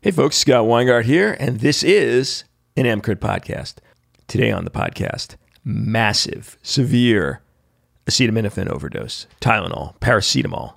Hey 0.00 0.12
folks, 0.12 0.36
Scott 0.36 0.64
Weingart 0.64 1.06
here, 1.06 1.36
and 1.40 1.58
this 1.58 1.82
is 1.82 2.44
an 2.76 2.84
EMCrit 2.84 3.16
podcast. 3.16 3.78
Today 4.28 4.52
on 4.52 4.64
the 4.64 4.70
podcast, 4.70 5.34
massive, 5.64 6.56
severe 6.62 7.40
acetaminophen 8.06 8.68
overdose, 8.68 9.26
Tylenol, 9.40 9.98
paracetamol. 9.98 10.74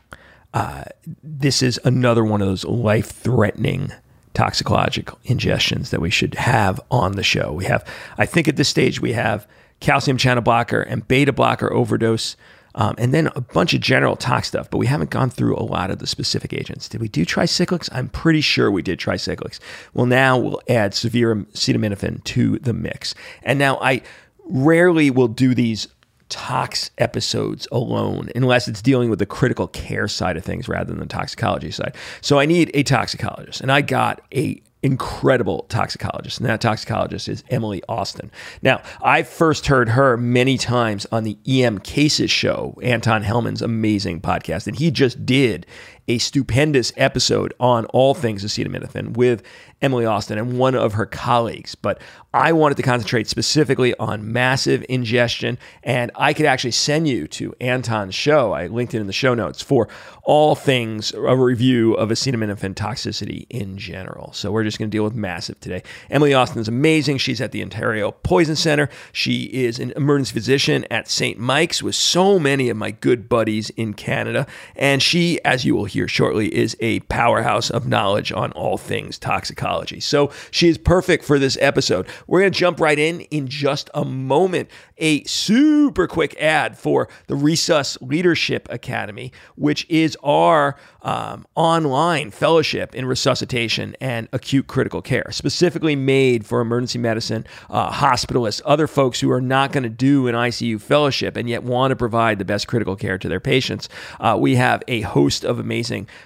Uh, 0.55 0.85
this 1.21 1.61
is 1.61 1.79
another 1.83 2.25
one 2.25 2.41
of 2.41 2.47
those 2.47 2.65
life 2.65 3.11
threatening 3.11 3.91
toxicological 4.33 5.19
ingestions 5.25 5.91
that 5.91 6.01
we 6.01 6.09
should 6.09 6.33
have 6.33 6.81
on 6.89 7.11
the 7.11 7.21
show. 7.21 7.51
We 7.51 7.65
have, 7.65 7.87
I 8.17 8.25
think 8.25 8.47
at 8.47 8.55
this 8.55 8.69
stage, 8.69 9.01
we 9.01 9.13
have 9.13 9.47
calcium 9.81 10.17
channel 10.17 10.41
blocker 10.41 10.81
and 10.81 11.07
beta 11.07 11.31
blocker 11.31 11.71
overdose. 11.71 12.35
Um, 12.75 12.95
and 12.97 13.13
then 13.13 13.27
a 13.35 13.41
bunch 13.41 13.73
of 13.73 13.81
general 13.81 14.15
tox 14.15 14.47
stuff, 14.47 14.69
but 14.69 14.77
we 14.77 14.87
haven't 14.87 15.09
gone 15.09 15.29
through 15.29 15.55
a 15.57 15.63
lot 15.63 15.91
of 15.91 15.99
the 15.99 16.07
specific 16.07 16.53
agents. 16.53 16.87
Did 16.87 17.01
we 17.01 17.07
do 17.07 17.25
tricyclics? 17.25 17.89
I'm 17.91 18.09
pretty 18.09 18.41
sure 18.41 18.71
we 18.71 18.81
did 18.81 18.99
tricyclics. 18.99 19.59
Well, 19.93 20.05
now 20.05 20.37
we'll 20.37 20.61
add 20.69 20.93
severe 20.93 21.35
acetaminophen 21.35 22.23
to 22.23 22.59
the 22.59 22.73
mix. 22.73 23.13
And 23.43 23.59
now 23.59 23.77
I 23.81 24.01
rarely 24.45 25.09
will 25.09 25.27
do 25.27 25.53
these 25.53 25.87
tox 26.29 26.91
episodes 26.97 27.67
alone 27.73 28.29
unless 28.35 28.67
it's 28.67 28.81
dealing 28.81 29.09
with 29.09 29.19
the 29.19 29.25
critical 29.25 29.67
care 29.67 30.07
side 30.07 30.37
of 30.37 30.45
things 30.45 30.69
rather 30.69 30.89
than 30.89 30.99
the 30.99 31.05
toxicology 31.05 31.71
side. 31.71 31.93
So 32.21 32.39
I 32.39 32.45
need 32.45 32.71
a 32.73 32.83
toxicologist, 32.83 33.59
and 33.59 33.71
I 33.71 33.81
got 33.81 34.21
a 34.33 34.61
incredible 34.83 35.65
toxicologist, 35.69 36.39
and 36.39 36.49
that 36.49 36.61
toxicologist 36.61 37.29
is 37.29 37.43
Emily 37.49 37.83
Austin. 37.87 38.31
Now, 38.61 38.81
I 39.01 39.23
first 39.23 39.67
heard 39.67 39.89
her 39.89 40.17
many 40.17 40.57
times 40.57 41.05
on 41.11 41.23
the 41.23 41.37
EM 41.47 41.79
Cases 41.79 42.31
show, 42.31 42.77
Anton 42.81 43.23
Helman's 43.23 43.61
amazing 43.61 44.21
podcast, 44.21 44.67
and 44.67 44.77
he 44.77 44.89
just 44.89 45.25
did 45.25 45.65
a 46.07 46.17
stupendous 46.17 46.91
episode 46.97 47.53
on 47.59 47.85
all 47.87 48.13
things 48.13 48.43
acetaminophen 48.43 49.15
with 49.15 49.43
Emily 49.81 50.05
Austin 50.05 50.37
and 50.37 50.57
one 50.57 50.75
of 50.75 50.93
her 50.93 51.05
colleagues. 51.05 51.75
But 51.75 52.01
I 52.33 52.53
wanted 52.53 52.77
to 52.77 52.83
concentrate 52.83 53.27
specifically 53.27 53.95
on 53.97 54.31
massive 54.31 54.85
ingestion, 54.87 55.57
and 55.83 56.11
I 56.15 56.33
could 56.33 56.45
actually 56.45 56.71
send 56.71 57.07
you 57.07 57.27
to 57.29 57.53
Anton's 57.59 58.15
show. 58.15 58.53
I 58.53 58.67
linked 58.67 58.93
it 58.93 58.99
in 58.99 59.07
the 59.07 59.13
show 59.13 59.33
notes 59.33 59.61
for 59.61 59.89
all 60.23 60.55
things 60.55 61.13
a 61.13 61.35
review 61.35 61.93
of 61.95 62.09
acetaminophen 62.09 62.75
toxicity 62.75 63.47
in 63.49 63.77
general. 63.77 64.31
So 64.33 64.51
we're 64.51 64.63
just 64.63 64.77
going 64.77 64.89
to 64.89 64.95
deal 64.95 65.03
with 65.03 65.15
massive 65.15 65.59
today. 65.59 65.83
Emily 66.09 66.33
Austin 66.33 66.61
is 66.61 66.67
amazing. 66.67 67.17
She's 67.17 67.41
at 67.41 67.51
the 67.51 67.61
Ontario 67.61 68.11
Poison 68.11 68.55
Center. 68.55 68.89
She 69.11 69.43
is 69.45 69.79
an 69.79 69.91
emergency 69.95 70.33
physician 70.33 70.85
at 70.91 71.09
St. 71.09 71.39
Mike's 71.39 71.81
with 71.81 71.95
so 71.95 72.37
many 72.37 72.69
of 72.69 72.77
my 72.77 72.91
good 72.91 73.27
buddies 73.27 73.71
in 73.71 73.93
Canada. 73.93 74.45
And 74.75 75.01
she, 75.01 75.43
as 75.43 75.65
you 75.65 75.75
will 75.75 75.85
hear 75.91 76.07
shortly, 76.07 76.53
is 76.53 76.75
a 76.79 76.99
powerhouse 77.01 77.69
of 77.69 77.87
knowledge 77.87 78.31
on 78.31 78.51
all 78.53 78.77
things 78.77 79.17
toxicology. 79.17 79.99
So 79.99 80.31
she 80.49 80.69
is 80.69 80.77
perfect 80.77 81.23
for 81.23 81.39
this 81.39 81.57
episode. 81.61 82.07
We're 82.27 82.41
going 82.41 82.51
to 82.51 82.59
jump 82.59 82.79
right 82.79 82.97
in 82.97 83.21
in 83.21 83.47
just 83.47 83.89
a 83.93 84.05
moment. 84.05 84.69
A 84.97 85.23
super 85.23 86.07
quick 86.07 86.39
ad 86.39 86.77
for 86.77 87.09
the 87.25 87.35
Resus 87.35 87.97
Leadership 88.01 88.67
Academy, 88.69 89.31
which 89.55 89.85
is 89.89 90.15
our 90.23 90.77
um, 91.01 91.45
online 91.55 92.29
fellowship 92.29 92.93
in 92.93 93.05
resuscitation 93.05 93.95
and 93.99 94.27
acute 94.31 94.67
critical 94.67 95.01
care, 95.01 95.27
specifically 95.31 95.95
made 95.95 96.45
for 96.45 96.61
emergency 96.61 96.99
medicine, 96.99 97.45
uh, 97.69 97.91
hospitalists, 97.91 98.61
other 98.63 98.85
folks 98.85 99.19
who 99.19 99.31
are 99.31 99.41
not 99.41 99.71
going 99.71 99.83
to 99.83 99.89
do 99.89 100.27
an 100.27 100.35
ICU 100.35 100.79
fellowship 100.79 101.35
and 101.35 101.49
yet 101.49 101.63
want 101.63 101.89
to 101.91 101.95
provide 101.95 102.37
the 102.37 102.45
best 102.45 102.67
critical 102.67 102.95
care 102.95 103.17
to 103.17 103.27
their 103.27 103.39
patients. 103.39 103.89
Uh, 104.19 104.37
we 104.39 104.55
have 104.55 104.83
a 104.87 105.01
host 105.01 105.43
of 105.43 105.57
amazing 105.57 105.80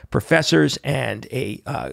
professors 0.09 0.77
and 0.83 1.27
a 1.31 1.61
uh, 1.65 1.91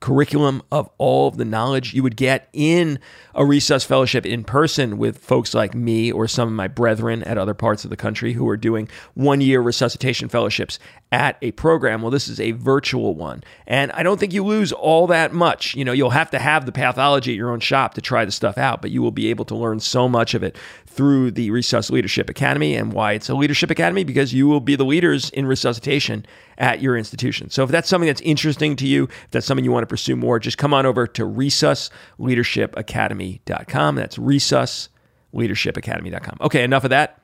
curriculum 0.00 0.62
of 0.70 0.90
all 0.98 1.28
of 1.28 1.36
the 1.36 1.44
knowledge 1.44 1.94
you 1.94 2.02
would 2.02 2.16
get 2.16 2.48
in 2.52 2.98
a 3.34 3.42
resus 3.42 3.84
fellowship 3.84 4.26
in 4.26 4.44
person 4.44 4.98
with 4.98 5.18
folks 5.18 5.54
like 5.54 5.74
me 5.74 6.12
or 6.12 6.28
some 6.28 6.46
of 6.48 6.54
my 6.54 6.68
brethren 6.68 7.22
at 7.22 7.38
other 7.38 7.54
parts 7.54 7.82
of 7.84 7.90
the 7.90 7.96
country 7.96 8.32
who 8.34 8.46
are 8.48 8.56
doing 8.56 8.88
one 9.14 9.40
year 9.40 9.60
resuscitation 9.60 10.28
fellowships 10.28 10.78
at 11.12 11.38
a 11.40 11.50
program. 11.52 12.02
Well, 12.02 12.10
this 12.10 12.28
is 12.28 12.38
a 12.40 12.50
virtual 12.52 13.14
one. 13.14 13.42
And 13.66 13.90
I 13.92 14.02
don't 14.02 14.20
think 14.20 14.32
you 14.32 14.44
lose 14.44 14.72
all 14.72 15.06
that 15.06 15.32
much. 15.32 15.74
You 15.74 15.84
know, 15.84 15.92
you'll 15.92 16.10
have 16.10 16.30
to 16.30 16.38
have 16.38 16.66
the 16.66 16.72
pathology 16.72 17.32
at 17.32 17.36
your 17.36 17.50
own 17.50 17.60
shop 17.60 17.94
to 17.94 18.00
try 18.00 18.24
the 18.24 18.32
stuff 18.32 18.58
out, 18.58 18.82
but 18.82 18.90
you 18.90 19.02
will 19.02 19.12
be 19.12 19.30
able 19.30 19.44
to 19.46 19.56
learn 19.56 19.80
so 19.80 20.08
much 20.08 20.34
of 20.34 20.42
it 20.42 20.56
through 20.86 21.30
the 21.30 21.50
Resus 21.50 21.90
Leadership 21.90 22.28
Academy. 22.28 22.74
And 22.74 22.92
why 22.92 23.12
it's 23.12 23.28
a 23.28 23.34
leadership 23.34 23.70
academy? 23.70 24.04
Because 24.04 24.34
you 24.34 24.46
will 24.46 24.60
be 24.60 24.76
the 24.76 24.84
leaders 24.84 25.30
in 25.30 25.46
resuscitation 25.46 26.26
at 26.58 26.80
your 26.80 26.96
institution. 26.96 27.50
So 27.50 27.64
if 27.64 27.70
that's 27.70 27.88
something 27.88 28.06
that's 28.06 28.20
interesting 28.22 28.76
to 28.76 28.86
you, 28.86 29.04
if 29.04 29.30
that's 29.30 29.46
something 29.46 29.64
you 29.64 29.72
want 29.72 29.82
to 29.82 29.88
pursue 29.88 30.16
more, 30.16 30.38
just 30.38 30.58
come 30.58 30.74
on 30.74 30.84
over 30.86 31.06
to 31.06 31.24
resusleadershipacademy.com. 31.24 33.94
That's 33.94 34.18
resusleadershipacademy.com. 34.18 36.38
Okay, 36.40 36.64
enough 36.64 36.84
of 36.84 36.90
that. 36.90 37.20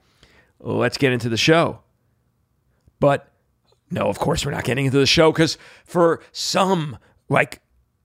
Let's 0.61 0.99
get 0.99 1.13
into 1.13 1.29
the 1.29 1.37
show. 1.37 1.81
But 3.01 3.29
no, 3.91 4.09
of 4.09 4.19
course, 4.19 4.47
we're 4.47 4.53
not 4.53 4.65
getting 4.65 4.87
into 4.87 4.99
the 4.99 5.07
show 5.07 5.31
because 5.33 5.59
for 5.85 6.23
some, 6.33 6.99
like, 7.29 7.61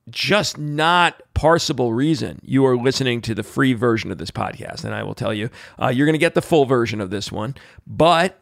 just 0.09 0.57
not 0.57 1.21
parsable 1.35 1.95
reason, 1.95 2.39
you 2.44 2.65
are 2.65 2.75
listening 2.77 3.21
to 3.21 3.35
the 3.35 3.44
free 3.44 3.73
version 3.73 4.09
of 4.11 4.17
this 4.17 4.31
podcast. 4.31 4.85
And 4.85 4.94
I 4.94 5.03
will 5.03 5.13
tell 5.13 5.33
you, 5.33 5.49
uh, 5.81 5.89
you're 5.89 6.05
going 6.05 6.13
to 6.13 6.19
get 6.19 6.33
the 6.33 6.41
full 6.41 6.65
version 6.65 7.01
of 7.01 7.09
this 7.09 7.29
one, 7.31 7.55
but 7.85 8.39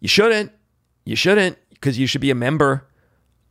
you 0.00 0.08
shouldn't. 0.08 0.52
You 1.04 1.16
shouldn't 1.16 1.58
because 1.82 1.98
you 1.98 2.06
should 2.06 2.20
be 2.20 2.30
a 2.30 2.34
member 2.34 2.86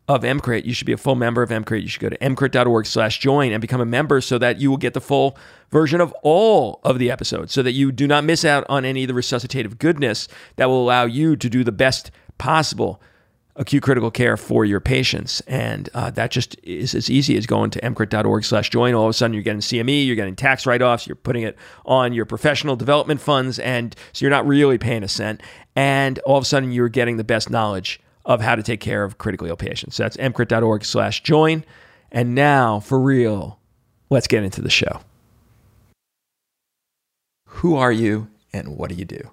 of 0.08 0.24
EMCrit. 0.24 0.66
You 0.66 0.74
should 0.74 0.88
be 0.88 0.94
a 0.94 0.98
full 0.98 1.16
member 1.16 1.44
of 1.44 1.50
EMCrit. 1.50 1.82
You 1.82 1.88
should 1.88 2.02
go 2.02 2.10
to 2.10 2.18
emcrit.org 2.18 2.86
slash 2.86 3.20
join 3.20 3.52
and 3.52 3.62
become 3.62 3.82
a 3.82 3.86
member 3.86 4.22
so 4.22 4.38
that 4.38 4.60
you 4.60 4.70
will 4.70 4.78
get 4.78 4.94
the 4.94 5.02
full 5.02 5.38
version 5.70 6.02
of 6.02 6.14
all 6.24 6.80
of 6.84 6.98
the 6.98 7.12
episodes 7.12 7.54
so 7.54 7.62
that 7.62 7.74
you 7.74 7.92
do 7.92 8.08
not 8.08 8.24
miss 8.24 8.44
out 8.44 8.66
on 8.68 8.86
any 8.86 9.04
of 9.04 9.10
the 9.10 9.14
resuscitative 9.14 9.78
goodness 9.78 10.28
that 10.56 10.66
will 10.66 10.82
allow 10.82 11.06
you 11.06 11.36
to 11.36 11.50
do 11.50 11.64
the 11.64 11.72
best 11.72 12.10
possible 12.38 13.02
acute 13.56 13.84
critical 13.84 14.10
care 14.10 14.38
for 14.38 14.66
your 14.66 14.80
patients. 14.80 15.42
And 15.42 15.90
uh, 15.94 16.10
that 16.12 16.32
just 16.32 16.56
is 16.64 16.96
as 16.96 17.10
easy 17.10 17.38
as 17.38 17.46
going 17.46 17.70
to 17.72 17.82
emcrit.org 17.82 18.44
slash 18.44 18.70
join. 18.70 18.94
All 18.94 19.06
of 19.06 19.10
a 19.10 19.14
sudden, 19.14 19.34
you're 19.34 19.44
getting 19.44 19.62
CME, 19.62 20.08
you're 20.08 20.16
getting 20.16 20.36
tax 20.36 20.66
write 20.66 20.82
offs, 20.82 21.06
you're 21.06 21.16
putting 21.16 21.44
it 21.44 21.58
on 21.86 22.14
your 22.14 22.26
professional 22.26 22.76
development 22.76 23.22
funds. 23.22 23.60
And 23.60 23.96
so 24.14 24.24
you're 24.24 24.32
not 24.32 24.48
really 24.48 24.78
paying 24.78 25.04
a 25.04 25.08
cent. 25.08 25.42
And 25.76 26.20
all 26.20 26.38
of 26.38 26.44
a 26.44 26.46
sudden, 26.46 26.72
you're 26.72 26.90
getting 26.90 27.18
the 27.18 27.24
best 27.24 27.50
knowledge 27.50 28.00
of 28.26 28.42
how 28.42 28.56
to 28.56 28.64
take 28.64 28.80
care 28.80 29.04
of 29.04 29.18
critically 29.18 29.50
ill 29.50 29.58
patients. 29.58 29.96
So 29.96 30.04
that's 30.04 30.18
emcrit.org 30.18 30.86
slash 30.86 31.24
join. 31.24 31.64
And 32.12 32.36
now, 32.36 32.80
for 32.80 33.00
real, 33.00 33.60
let's 34.10 34.28
get 34.28 34.44
into 34.44 34.62
the 34.62 34.70
show. 34.70 35.02
Who 37.48 37.76
are 37.76 37.92
you 37.92 38.28
and 38.54 38.78
what 38.78 38.90
do 38.90 38.96
you 38.96 39.06
do? 39.06 39.32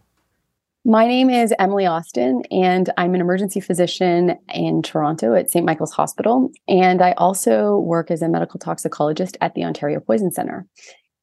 My 0.84 1.06
name 1.06 1.28
is 1.28 1.53
Emily 1.59 1.84
Austin, 1.84 2.44
and 2.50 2.88
I'm 2.97 3.15
an 3.15 3.21
emergency 3.21 3.60
physician 3.60 4.38
in 4.54 4.81
Toronto 4.81 5.34
at 5.34 5.50
St. 5.50 5.66
Michael's 5.66 5.93
Hospital. 5.93 6.50
And 6.66 7.03
I 7.03 7.12
also 7.19 7.78
work 7.78 8.10
as 8.10 8.22
a 8.22 8.28
medical 8.28 8.59
toxicologist 8.59 9.37
at 9.41 9.55
the 9.55 9.65
Ontario 9.65 10.00
Poison 10.00 10.31
Center. 10.31 10.66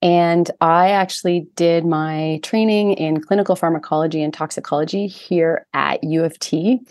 And 0.01 0.51
I 0.61 0.91
actually 0.91 1.47
did 1.55 1.83
my 1.83 2.39
training 2.43 2.93
in 2.93 3.21
clinical 3.21 3.55
pharmacology 3.55 4.21
and 4.21 4.33
toxicology 4.33 5.07
here 5.07 5.65
at 5.73 6.03
U 6.03 6.23
of 6.23 6.37
T. 6.37 6.81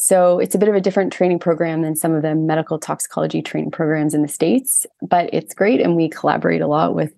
So 0.00 0.38
it's 0.38 0.54
a 0.54 0.58
bit 0.58 0.68
of 0.68 0.76
a 0.76 0.80
different 0.80 1.12
training 1.12 1.40
program 1.40 1.82
than 1.82 1.96
some 1.96 2.14
of 2.14 2.22
the 2.22 2.36
medical 2.36 2.78
toxicology 2.78 3.42
training 3.42 3.72
programs 3.72 4.14
in 4.14 4.22
the 4.22 4.28
States, 4.28 4.86
but 5.02 5.28
it's 5.32 5.52
great. 5.52 5.80
And 5.80 5.96
we 5.96 6.08
collaborate 6.08 6.60
a 6.60 6.68
lot 6.68 6.94
with 6.94 7.12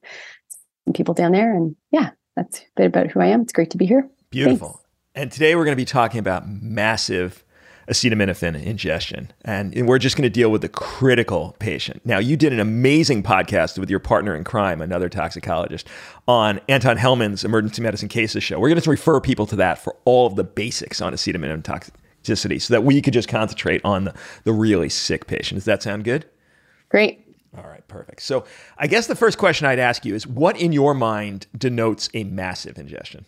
people 0.94 1.12
down 1.12 1.32
there. 1.32 1.54
And 1.54 1.76
yeah, 1.90 2.12
that's 2.36 2.60
a 2.60 2.64
bit 2.76 2.86
about 2.86 3.08
who 3.08 3.20
I 3.20 3.26
am. 3.26 3.42
It's 3.42 3.52
great 3.52 3.68
to 3.72 3.76
be 3.76 3.84
here. 3.84 4.08
Beautiful. 4.30 4.68
Thanks. 4.68 4.84
And 5.14 5.30
today 5.30 5.56
we're 5.56 5.64
going 5.64 5.76
to 5.76 5.80
be 5.80 5.84
talking 5.84 6.20
about 6.20 6.48
massive 6.48 7.44
acetaminophen 7.86 8.62
ingestion. 8.64 9.30
And 9.44 9.86
we're 9.86 9.98
just 9.98 10.16
going 10.16 10.22
to 10.22 10.30
deal 10.30 10.48
with 10.48 10.62
the 10.62 10.68
critical 10.70 11.56
patient. 11.58 12.00
Now, 12.06 12.18
you 12.18 12.34
did 12.34 12.50
an 12.50 12.60
amazing 12.60 13.22
podcast 13.22 13.78
with 13.78 13.90
your 13.90 13.98
partner 13.98 14.34
in 14.34 14.42
crime, 14.42 14.80
another 14.80 15.10
toxicologist, 15.10 15.86
on 16.26 16.62
Anton 16.66 16.96
Helman's 16.96 17.44
Emergency 17.44 17.82
Medicine 17.82 18.08
Cases 18.08 18.42
show. 18.42 18.58
We're 18.58 18.70
going 18.70 18.80
to 18.80 18.90
refer 18.90 19.20
people 19.20 19.44
to 19.48 19.56
that 19.56 19.78
for 19.78 19.96
all 20.06 20.26
of 20.26 20.36
the 20.36 20.44
basics 20.44 21.02
on 21.02 21.12
acetaminophen 21.12 21.62
toxicity 22.22 22.60
so 22.60 22.74
that 22.74 22.84
we 22.84 23.00
could 23.02 23.14
just 23.14 23.28
concentrate 23.28 23.80
on 23.84 24.04
the, 24.04 24.14
the 24.44 24.52
really 24.52 24.88
sick 24.88 25.26
patient. 25.26 25.56
Does 25.56 25.64
that 25.64 25.82
sound 25.82 26.04
good? 26.04 26.26
Great. 26.88 27.26
All 27.56 27.64
right, 27.64 27.86
perfect. 27.88 28.22
So 28.22 28.44
I 28.78 28.86
guess 28.86 29.06
the 29.06 29.16
first 29.16 29.38
question 29.38 29.66
I'd 29.66 29.78
ask 29.78 30.04
you 30.04 30.14
is 30.14 30.26
what 30.26 30.60
in 30.60 30.72
your 30.72 30.94
mind 30.94 31.46
denotes 31.56 32.08
a 32.14 32.24
massive 32.24 32.78
ingestion? 32.78 33.26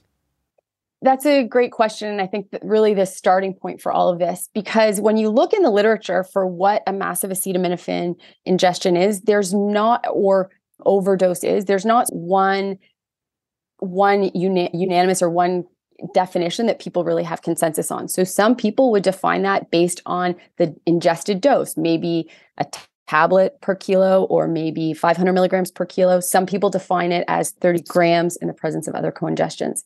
That's 1.05 1.27
a 1.27 1.43
great 1.43 1.73
question. 1.73 2.09
And 2.09 2.21
I 2.21 2.29
think 2.29 2.53
that 2.53 2.65
really 2.65 2.94
the 2.94 3.06
starting 3.06 3.55
point 3.55 3.81
for 3.81 3.91
all 3.91 4.09
of 4.09 4.21
this, 4.21 4.49
because 4.55 5.00
when 5.00 5.17
you 5.17 5.29
look 5.31 5.53
in 5.53 5.62
the 5.62 5.71
literature 5.71 6.23
for 6.23 6.47
what 6.47 6.85
a 6.87 6.93
massive 6.93 7.31
acetaminophen 7.31 8.15
ingestion 8.45 8.97
is, 8.97 9.23
there's 9.23 9.53
not, 9.53 10.06
or 10.12 10.50
overdose 10.87 11.43
is, 11.43 11.65
there's 11.65 11.85
not 11.85 12.06
one, 12.12 12.79
one 13.79 14.31
uni- 14.33 14.71
unanimous 14.73 15.23
or 15.23 15.31
one 15.31 15.65
definition 16.14 16.66
that 16.66 16.78
people 16.78 17.04
really 17.04 17.25
have 17.25 17.43
consensus 17.43 17.90
on. 17.90 18.08
So 18.08 18.25
some 18.25 18.54
people 18.56 18.90
would 18.93 19.02
define 19.02 19.43
that 19.43 19.70
based 19.70 20.00
on 20.06 20.34
the 20.58 20.75
ingested 20.87 21.40
dose, 21.40 21.76
maybe 21.76 22.31
a 22.58 22.66
tablet 23.08 23.60
per 23.60 23.75
kilo 23.75 24.25
or 24.25 24.49
maybe 24.49 24.94
500 24.94 25.32
milligrams 25.32 25.70
per 25.70 25.84
kilo. 25.84 26.20
Some 26.20 26.46
people 26.46 26.70
define 26.70 27.12
it 27.12 27.25
as 27.28 27.50
30 27.50 27.82
grams 27.82 28.37
in 28.37 28.49
the 28.49 28.54
presence 28.54 28.88
of 28.88 28.94
other 28.94 29.12
co-ingestions. 29.12 29.82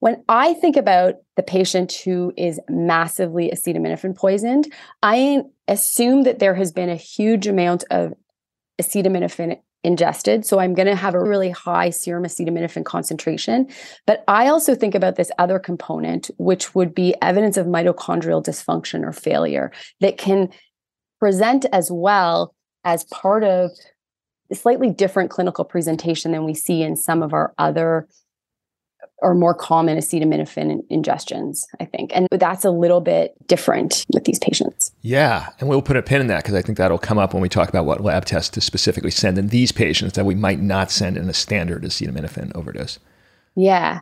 When 0.00 0.22
I 0.28 0.52
think 0.54 0.76
about 0.76 1.14
the 1.36 1.42
patient 1.42 1.92
who 2.04 2.32
is 2.36 2.60
massively 2.68 3.50
acetaminophen 3.50 4.14
poisoned, 4.14 4.70
I 5.02 5.44
assume 5.66 6.24
that 6.24 6.40
there 6.40 6.54
has 6.54 6.72
been 6.72 6.90
a 6.90 6.96
huge 6.96 7.46
amount 7.46 7.84
of 7.90 8.12
acetaminophen 8.78 9.60
ingested. 9.84 10.44
So 10.44 10.58
I'm 10.58 10.74
going 10.74 10.88
to 10.88 10.96
have 10.96 11.14
a 11.14 11.22
really 11.22 11.50
high 11.50 11.90
serum 11.90 12.24
acetaminophen 12.24 12.84
concentration. 12.84 13.68
But 14.06 14.24
I 14.26 14.48
also 14.48 14.74
think 14.74 14.94
about 14.94 15.16
this 15.16 15.30
other 15.38 15.58
component, 15.58 16.30
which 16.38 16.74
would 16.74 16.94
be 16.94 17.14
evidence 17.22 17.56
of 17.56 17.66
mitochondrial 17.66 18.42
dysfunction 18.42 19.04
or 19.04 19.12
failure 19.12 19.70
that 20.00 20.16
can 20.18 20.48
present 21.20 21.66
as 21.72 21.90
well 21.92 22.54
as 22.84 23.04
part 23.04 23.44
of 23.44 23.70
a 24.50 24.54
slightly 24.54 24.90
different 24.90 25.30
clinical 25.30 25.64
presentation 25.64 26.32
than 26.32 26.44
we 26.44 26.54
see 26.54 26.82
in 26.82 26.96
some 26.96 27.22
of 27.22 27.32
our 27.32 27.54
other 27.58 28.08
or 29.18 29.34
more 29.34 29.54
common 29.54 29.96
acetaminophen 29.96 30.80
ingestions, 30.90 31.62
I 31.80 31.84
think. 31.84 32.10
And 32.14 32.28
that's 32.30 32.64
a 32.64 32.70
little 32.70 33.00
bit 33.00 33.34
different 33.46 34.04
with 34.12 34.24
these 34.24 34.38
patients. 34.38 34.83
Yeah. 35.04 35.50
And 35.60 35.68
we'll 35.68 35.82
put 35.82 35.98
a 35.98 36.02
pin 36.02 36.22
in 36.22 36.28
that 36.28 36.42
because 36.42 36.54
I 36.54 36.62
think 36.62 36.78
that'll 36.78 36.96
come 36.96 37.18
up 37.18 37.34
when 37.34 37.42
we 37.42 37.48
talk 37.50 37.68
about 37.68 37.84
what 37.84 38.00
lab 38.00 38.24
tests 38.24 38.48
to 38.52 38.62
specifically 38.62 39.10
send 39.10 39.36
in 39.36 39.48
these 39.48 39.70
patients 39.70 40.14
that 40.14 40.24
we 40.24 40.34
might 40.34 40.60
not 40.60 40.90
send 40.90 41.18
in 41.18 41.28
a 41.28 41.34
standard 41.34 41.82
acetaminophen 41.82 42.56
overdose. 42.56 42.98
Yeah. 43.54 44.00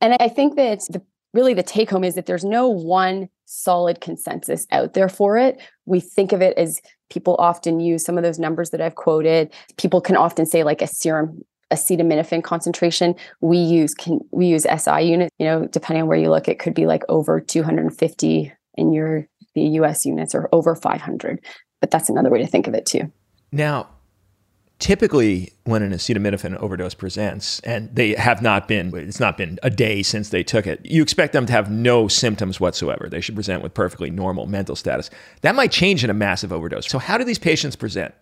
And 0.00 0.16
I 0.20 0.28
think 0.28 0.54
that 0.54 0.78
the, 0.90 1.02
really 1.34 1.54
the 1.54 1.64
take 1.64 1.90
home 1.90 2.04
is 2.04 2.14
that 2.14 2.26
there's 2.26 2.44
no 2.44 2.68
one 2.68 3.28
solid 3.46 4.00
consensus 4.00 4.64
out 4.70 4.94
there 4.94 5.08
for 5.08 5.36
it. 5.36 5.60
We 5.86 5.98
think 5.98 6.30
of 6.30 6.40
it 6.40 6.56
as 6.56 6.80
people 7.10 7.34
often 7.40 7.80
use 7.80 8.04
some 8.04 8.16
of 8.16 8.22
those 8.22 8.38
numbers 8.38 8.70
that 8.70 8.80
I've 8.80 8.94
quoted. 8.94 9.52
People 9.76 10.00
can 10.00 10.16
often 10.16 10.46
say 10.46 10.62
like 10.62 10.80
a 10.80 10.86
serum 10.86 11.42
acetaminophen 11.72 12.42
concentration 12.42 13.14
we 13.42 13.58
use 13.58 13.92
can 13.92 14.20
we 14.30 14.46
use 14.46 14.64
SI 14.78 15.02
units 15.02 15.30
you 15.38 15.44
know 15.44 15.66
depending 15.66 16.00
on 16.00 16.08
where 16.08 16.16
you 16.16 16.30
look 16.30 16.48
it 16.48 16.58
could 16.58 16.72
be 16.72 16.86
like 16.86 17.02
over 17.10 17.42
250 17.42 18.50
in 18.78 18.90
your 18.90 19.28
the 19.58 19.78
US 19.80 20.04
units 20.04 20.34
are 20.34 20.48
over 20.52 20.74
500 20.74 21.44
but 21.80 21.92
that's 21.92 22.10
another 22.10 22.28
way 22.28 22.40
to 22.40 22.46
think 22.46 22.66
of 22.66 22.74
it 22.74 22.86
too. 22.86 23.12
Now 23.52 23.88
typically 24.78 25.52
when 25.64 25.82
an 25.82 25.92
acetaminophen 25.92 26.56
overdose 26.58 26.94
presents 26.94 27.58
and 27.60 27.92
they 27.94 28.14
have 28.14 28.40
not 28.42 28.68
been 28.68 28.94
it's 28.96 29.18
not 29.18 29.36
been 29.36 29.58
a 29.64 29.70
day 29.70 30.02
since 30.04 30.28
they 30.28 30.44
took 30.44 30.68
it 30.68 30.80
you 30.84 31.02
expect 31.02 31.32
them 31.32 31.46
to 31.46 31.52
have 31.52 31.70
no 31.70 32.08
symptoms 32.08 32.60
whatsoever. 32.60 33.08
They 33.08 33.20
should 33.20 33.34
present 33.34 33.62
with 33.62 33.74
perfectly 33.74 34.10
normal 34.10 34.46
mental 34.46 34.76
status. 34.76 35.10
That 35.40 35.54
might 35.54 35.72
change 35.72 36.04
in 36.04 36.10
a 36.10 36.14
massive 36.14 36.52
overdose. 36.52 36.86
So 36.86 36.98
how 36.98 37.18
do 37.18 37.24
these 37.24 37.38
patients 37.38 37.76
present 37.76 38.14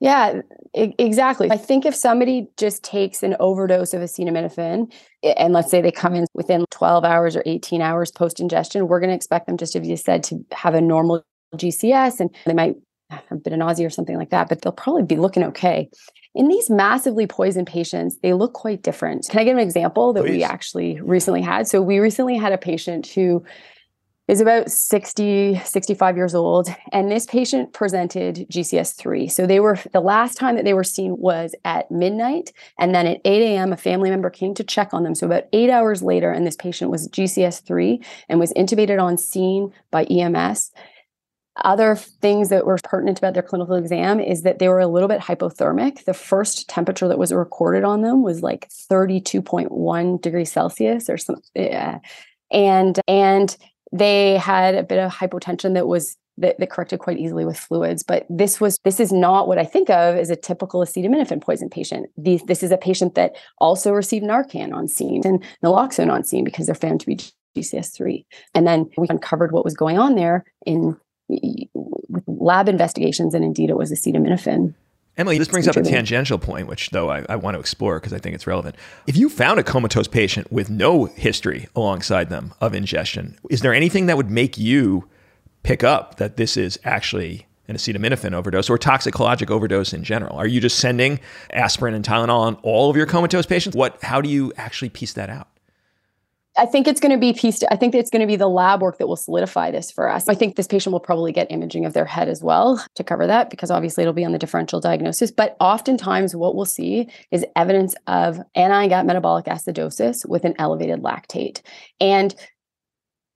yeah, 0.00 0.40
I- 0.74 0.94
exactly. 0.98 1.50
I 1.50 1.56
think 1.56 1.84
if 1.84 1.94
somebody 1.94 2.48
just 2.56 2.82
takes 2.82 3.22
an 3.22 3.36
overdose 3.38 3.92
of 3.92 4.00
acetaminophen, 4.00 4.92
and 5.22 5.52
let's 5.52 5.70
say 5.70 5.80
they 5.80 5.92
come 5.92 6.14
in 6.14 6.26
within 6.34 6.64
12 6.70 7.04
hours 7.04 7.36
or 7.36 7.42
18 7.44 7.82
hours 7.82 8.10
post 8.10 8.40
ingestion, 8.40 8.88
we're 8.88 9.00
going 9.00 9.10
to 9.10 9.16
expect 9.16 9.46
them, 9.46 9.56
just 9.56 9.76
as 9.76 9.86
you 9.86 9.96
said, 9.96 10.22
to 10.24 10.44
have 10.52 10.74
a 10.74 10.80
normal 10.80 11.22
GCS 11.54 12.20
and 12.20 12.34
they 12.46 12.54
might 12.54 12.76
have 13.10 13.22
a 13.30 13.36
bit 13.36 13.52
of 13.52 13.58
nausea 13.58 13.86
or 13.86 13.90
something 13.90 14.16
like 14.16 14.30
that, 14.30 14.48
but 14.48 14.62
they'll 14.62 14.72
probably 14.72 15.02
be 15.02 15.16
looking 15.16 15.42
okay. 15.44 15.90
In 16.34 16.48
these 16.48 16.70
massively 16.70 17.26
poisoned 17.26 17.66
patients, 17.66 18.16
they 18.22 18.32
look 18.32 18.52
quite 18.54 18.82
different. 18.82 19.26
Can 19.28 19.40
I 19.40 19.44
give 19.44 19.56
an 19.56 19.62
example 19.62 20.12
that 20.12 20.22
Please. 20.22 20.30
we 20.30 20.44
actually 20.44 21.00
recently 21.00 21.42
had? 21.42 21.66
So, 21.66 21.82
we 21.82 21.98
recently 21.98 22.36
had 22.36 22.52
a 22.52 22.58
patient 22.58 23.08
who 23.08 23.44
is 24.30 24.40
about 24.40 24.70
60, 24.70 25.60
65 25.64 26.16
years 26.16 26.36
old. 26.36 26.68
And 26.92 27.10
this 27.10 27.26
patient 27.26 27.72
presented 27.72 28.46
GCS3. 28.48 29.30
So 29.30 29.44
they 29.44 29.58
were, 29.58 29.76
the 29.92 30.00
last 30.00 30.36
time 30.36 30.54
that 30.54 30.64
they 30.64 30.72
were 30.72 30.84
seen 30.84 31.16
was 31.18 31.52
at 31.64 31.90
midnight. 31.90 32.52
And 32.78 32.94
then 32.94 33.08
at 33.08 33.20
8 33.24 33.42
a.m., 33.42 33.72
a 33.72 33.76
family 33.76 34.08
member 34.08 34.30
came 34.30 34.54
to 34.54 34.62
check 34.62 34.94
on 34.94 35.02
them. 35.02 35.16
So 35.16 35.26
about 35.26 35.44
eight 35.52 35.68
hours 35.68 36.00
later, 36.02 36.30
and 36.30 36.46
this 36.46 36.54
patient 36.54 36.92
was 36.92 37.08
GCS3 37.08 38.04
and 38.28 38.38
was 38.38 38.52
intubated 38.52 39.02
on 39.02 39.18
scene 39.18 39.72
by 39.90 40.04
EMS. 40.04 40.70
Other 41.64 41.96
things 41.96 42.50
that 42.50 42.64
were 42.64 42.78
pertinent 42.84 43.18
about 43.18 43.34
their 43.34 43.42
clinical 43.42 43.74
exam 43.74 44.20
is 44.20 44.42
that 44.42 44.60
they 44.60 44.68
were 44.68 44.78
a 44.78 44.86
little 44.86 45.08
bit 45.08 45.20
hypothermic. 45.20 46.04
The 46.04 46.14
first 46.14 46.68
temperature 46.68 47.08
that 47.08 47.18
was 47.18 47.32
recorded 47.32 47.82
on 47.82 48.02
them 48.02 48.22
was 48.22 48.42
like 48.42 48.68
32.1 48.68 50.22
degrees 50.22 50.52
Celsius 50.52 51.10
or 51.10 51.18
something. 51.18 51.42
Yeah. 51.54 51.98
And 52.52 52.98
and 53.06 53.56
they 53.92 54.36
had 54.36 54.74
a 54.74 54.82
bit 54.82 54.98
of 54.98 55.12
hypotension 55.12 55.74
that 55.74 55.86
was 55.86 56.16
that, 56.38 56.58
that, 56.58 56.70
corrected 56.70 57.00
quite 57.00 57.18
easily 57.18 57.44
with 57.44 57.58
fluids. 57.58 58.02
But 58.02 58.26
this 58.30 58.60
was 58.60 58.78
this 58.84 58.98
is 58.98 59.12
not 59.12 59.46
what 59.46 59.58
I 59.58 59.64
think 59.64 59.90
of 59.90 60.16
as 60.16 60.30
a 60.30 60.36
typical 60.36 60.80
acetaminophen 60.80 61.42
poison 61.42 61.68
patient. 61.68 62.08
These, 62.16 62.42
this 62.44 62.62
is 62.62 62.70
a 62.70 62.78
patient 62.78 63.14
that 63.14 63.36
also 63.58 63.92
received 63.92 64.24
Narcan 64.24 64.72
on 64.72 64.88
scene 64.88 65.22
and 65.24 65.42
naloxone 65.62 66.10
on 66.10 66.24
scene 66.24 66.44
because 66.44 66.66
they're 66.66 66.74
found 66.74 67.00
to 67.00 67.06
be 67.06 67.18
GCS3. 67.56 68.24
And 68.54 68.66
then 68.66 68.88
we 68.96 69.06
uncovered 69.08 69.52
what 69.52 69.64
was 69.64 69.74
going 69.74 69.98
on 69.98 70.14
there 70.14 70.44
in 70.64 70.96
lab 72.26 72.68
investigations, 72.68 73.34
and 73.34 73.44
indeed 73.44 73.70
it 73.70 73.76
was 73.76 73.92
acetaminophen. 73.92 74.74
Emily, 75.16 75.38
this 75.38 75.48
brings 75.48 75.68
up 75.68 75.76
a 75.76 75.82
tangential 75.82 76.38
point, 76.38 76.66
which 76.66 76.90
though 76.90 77.10
I, 77.10 77.24
I 77.28 77.36
want 77.36 77.54
to 77.54 77.60
explore 77.60 77.98
because 77.98 78.12
I 78.12 78.18
think 78.18 78.34
it's 78.34 78.46
relevant. 78.46 78.76
If 79.06 79.16
you 79.16 79.28
found 79.28 79.60
a 79.60 79.62
comatose 79.62 80.08
patient 80.08 80.50
with 80.50 80.70
no 80.70 81.04
history 81.04 81.68
alongside 81.76 82.30
them 82.30 82.54
of 82.60 82.74
ingestion, 82.74 83.36
is 83.50 83.60
there 83.60 83.74
anything 83.74 84.06
that 84.06 84.16
would 84.16 84.30
make 84.30 84.56
you 84.56 85.08
pick 85.62 85.84
up 85.84 86.16
that 86.16 86.36
this 86.36 86.56
is 86.56 86.78
actually 86.84 87.46
an 87.68 87.76
acetaminophen 87.76 88.32
overdose 88.32 88.70
or 88.70 88.78
toxicologic 88.78 89.50
overdose 89.50 89.92
in 89.92 90.04
general? 90.04 90.36
Are 90.36 90.46
you 90.46 90.60
just 90.60 90.78
sending 90.78 91.20
aspirin 91.52 91.94
and 91.94 92.04
Tylenol 92.04 92.40
on 92.40 92.54
all 92.62 92.90
of 92.90 92.96
your 92.96 93.06
comatose 93.06 93.46
patients? 93.46 93.76
What? 93.76 94.02
How 94.02 94.20
do 94.20 94.28
you 94.28 94.52
actually 94.56 94.88
piece 94.88 95.12
that 95.14 95.28
out? 95.28 95.48
I 96.60 96.66
think 96.66 96.86
it's 96.86 97.00
going 97.00 97.12
to 97.12 97.18
be 97.18 97.32
pieced. 97.32 97.64
I 97.70 97.76
think 97.76 97.94
it's 97.94 98.10
going 98.10 98.20
to 98.20 98.26
be 98.26 98.36
the 98.36 98.46
lab 98.46 98.82
work 98.82 98.98
that 98.98 99.06
will 99.06 99.16
solidify 99.16 99.70
this 99.70 99.90
for 99.90 100.10
us. 100.10 100.28
I 100.28 100.34
think 100.34 100.56
this 100.56 100.66
patient 100.66 100.92
will 100.92 101.00
probably 101.00 101.32
get 101.32 101.50
imaging 101.50 101.86
of 101.86 101.94
their 101.94 102.04
head 102.04 102.28
as 102.28 102.42
well 102.42 102.84
to 102.96 103.02
cover 103.02 103.26
that 103.26 103.48
because 103.48 103.70
obviously 103.70 104.02
it'll 104.02 104.12
be 104.12 104.26
on 104.26 104.32
the 104.32 104.38
differential 104.38 104.78
diagnosis. 104.78 105.30
But 105.30 105.56
oftentimes, 105.58 106.36
what 106.36 106.54
we'll 106.54 106.66
see 106.66 107.08
is 107.30 107.46
evidence 107.56 107.94
of 108.06 108.40
anion 108.54 108.90
gap 108.90 109.06
metabolic 109.06 109.46
acidosis 109.46 110.28
with 110.28 110.44
an 110.44 110.54
elevated 110.58 111.00
lactate. 111.00 111.62
And 111.98 112.34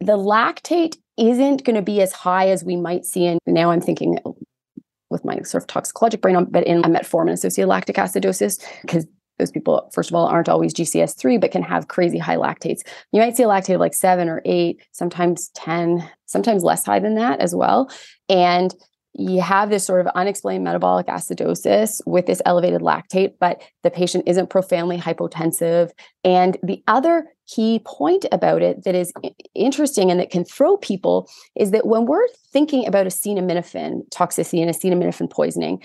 the 0.00 0.18
lactate 0.18 0.98
isn't 1.16 1.64
going 1.64 1.76
to 1.76 1.82
be 1.82 2.02
as 2.02 2.12
high 2.12 2.50
as 2.50 2.62
we 2.62 2.76
might 2.76 3.06
see. 3.06 3.24
And 3.24 3.40
now 3.46 3.70
I'm 3.70 3.80
thinking 3.80 4.18
with 5.08 5.24
my 5.24 5.40
sort 5.42 5.62
of 5.62 5.66
toxicologic 5.66 6.20
brain, 6.20 6.44
but 6.50 6.66
in 6.66 6.82
metformin 6.82 7.32
associated 7.32 7.68
lactic 7.68 7.96
acidosis, 7.96 8.62
because 8.82 9.06
those 9.38 9.50
people, 9.50 9.90
first 9.92 10.10
of 10.10 10.14
all, 10.14 10.26
aren't 10.26 10.48
always 10.48 10.72
GCS3, 10.74 11.40
but 11.40 11.50
can 11.50 11.62
have 11.62 11.88
crazy 11.88 12.18
high 12.18 12.36
lactates. 12.36 12.80
You 13.12 13.20
might 13.20 13.36
see 13.36 13.42
a 13.42 13.48
lactate 13.48 13.74
of 13.74 13.80
like 13.80 13.94
seven 13.94 14.28
or 14.28 14.42
eight, 14.44 14.82
sometimes 14.92 15.48
10, 15.54 16.08
sometimes 16.26 16.62
less 16.62 16.84
high 16.84 17.00
than 17.00 17.14
that 17.16 17.40
as 17.40 17.54
well. 17.54 17.90
And 18.28 18.74
you 19.16 19.40
have 19.40 19.70
this 19.70 19.86
sort 19.86 20.00
of 20.00 20.08
unexplained 20.14 20.64
metabolic 20.64 21.06
acidosis 21.06 22.00
with 22.04 22.26
this 22.26 22.42
elevated 22.46 22.80
lactate, 22.80 23.34
but 23.38 23.62
the 23.84 23.90
patient 23.90 24.24
isn't 24.26 24.50
profoundly 24.50 24.98
hypotensive. 24.98 25.90
And 26.24 26.56
the 26.64 26.82
other 26.88 27.26
key 27.46 27.80
point 27.84 28.24
about 28.32 28.60
it 28.62 28.82
that 28.84 28.94
is 28.94 29.12
interesting 29.54 30.10
and 30.10 30.18
that 30.18 30.30
can 30.30 30.44
throw 30.44 30.76
people 30.78 31.30
is 31.54 31.70
that 31.70 31.86
when 31.86 32.06
we're 32.06 32.26
thinking 32.52 32.86
about 32.86 33.06
acetaminophen 33.06 34.08
toxicity 34.10 34.60
and 34.60 34.70
acetaminophen 34.70 35.30
poisoning, 35.30 35.80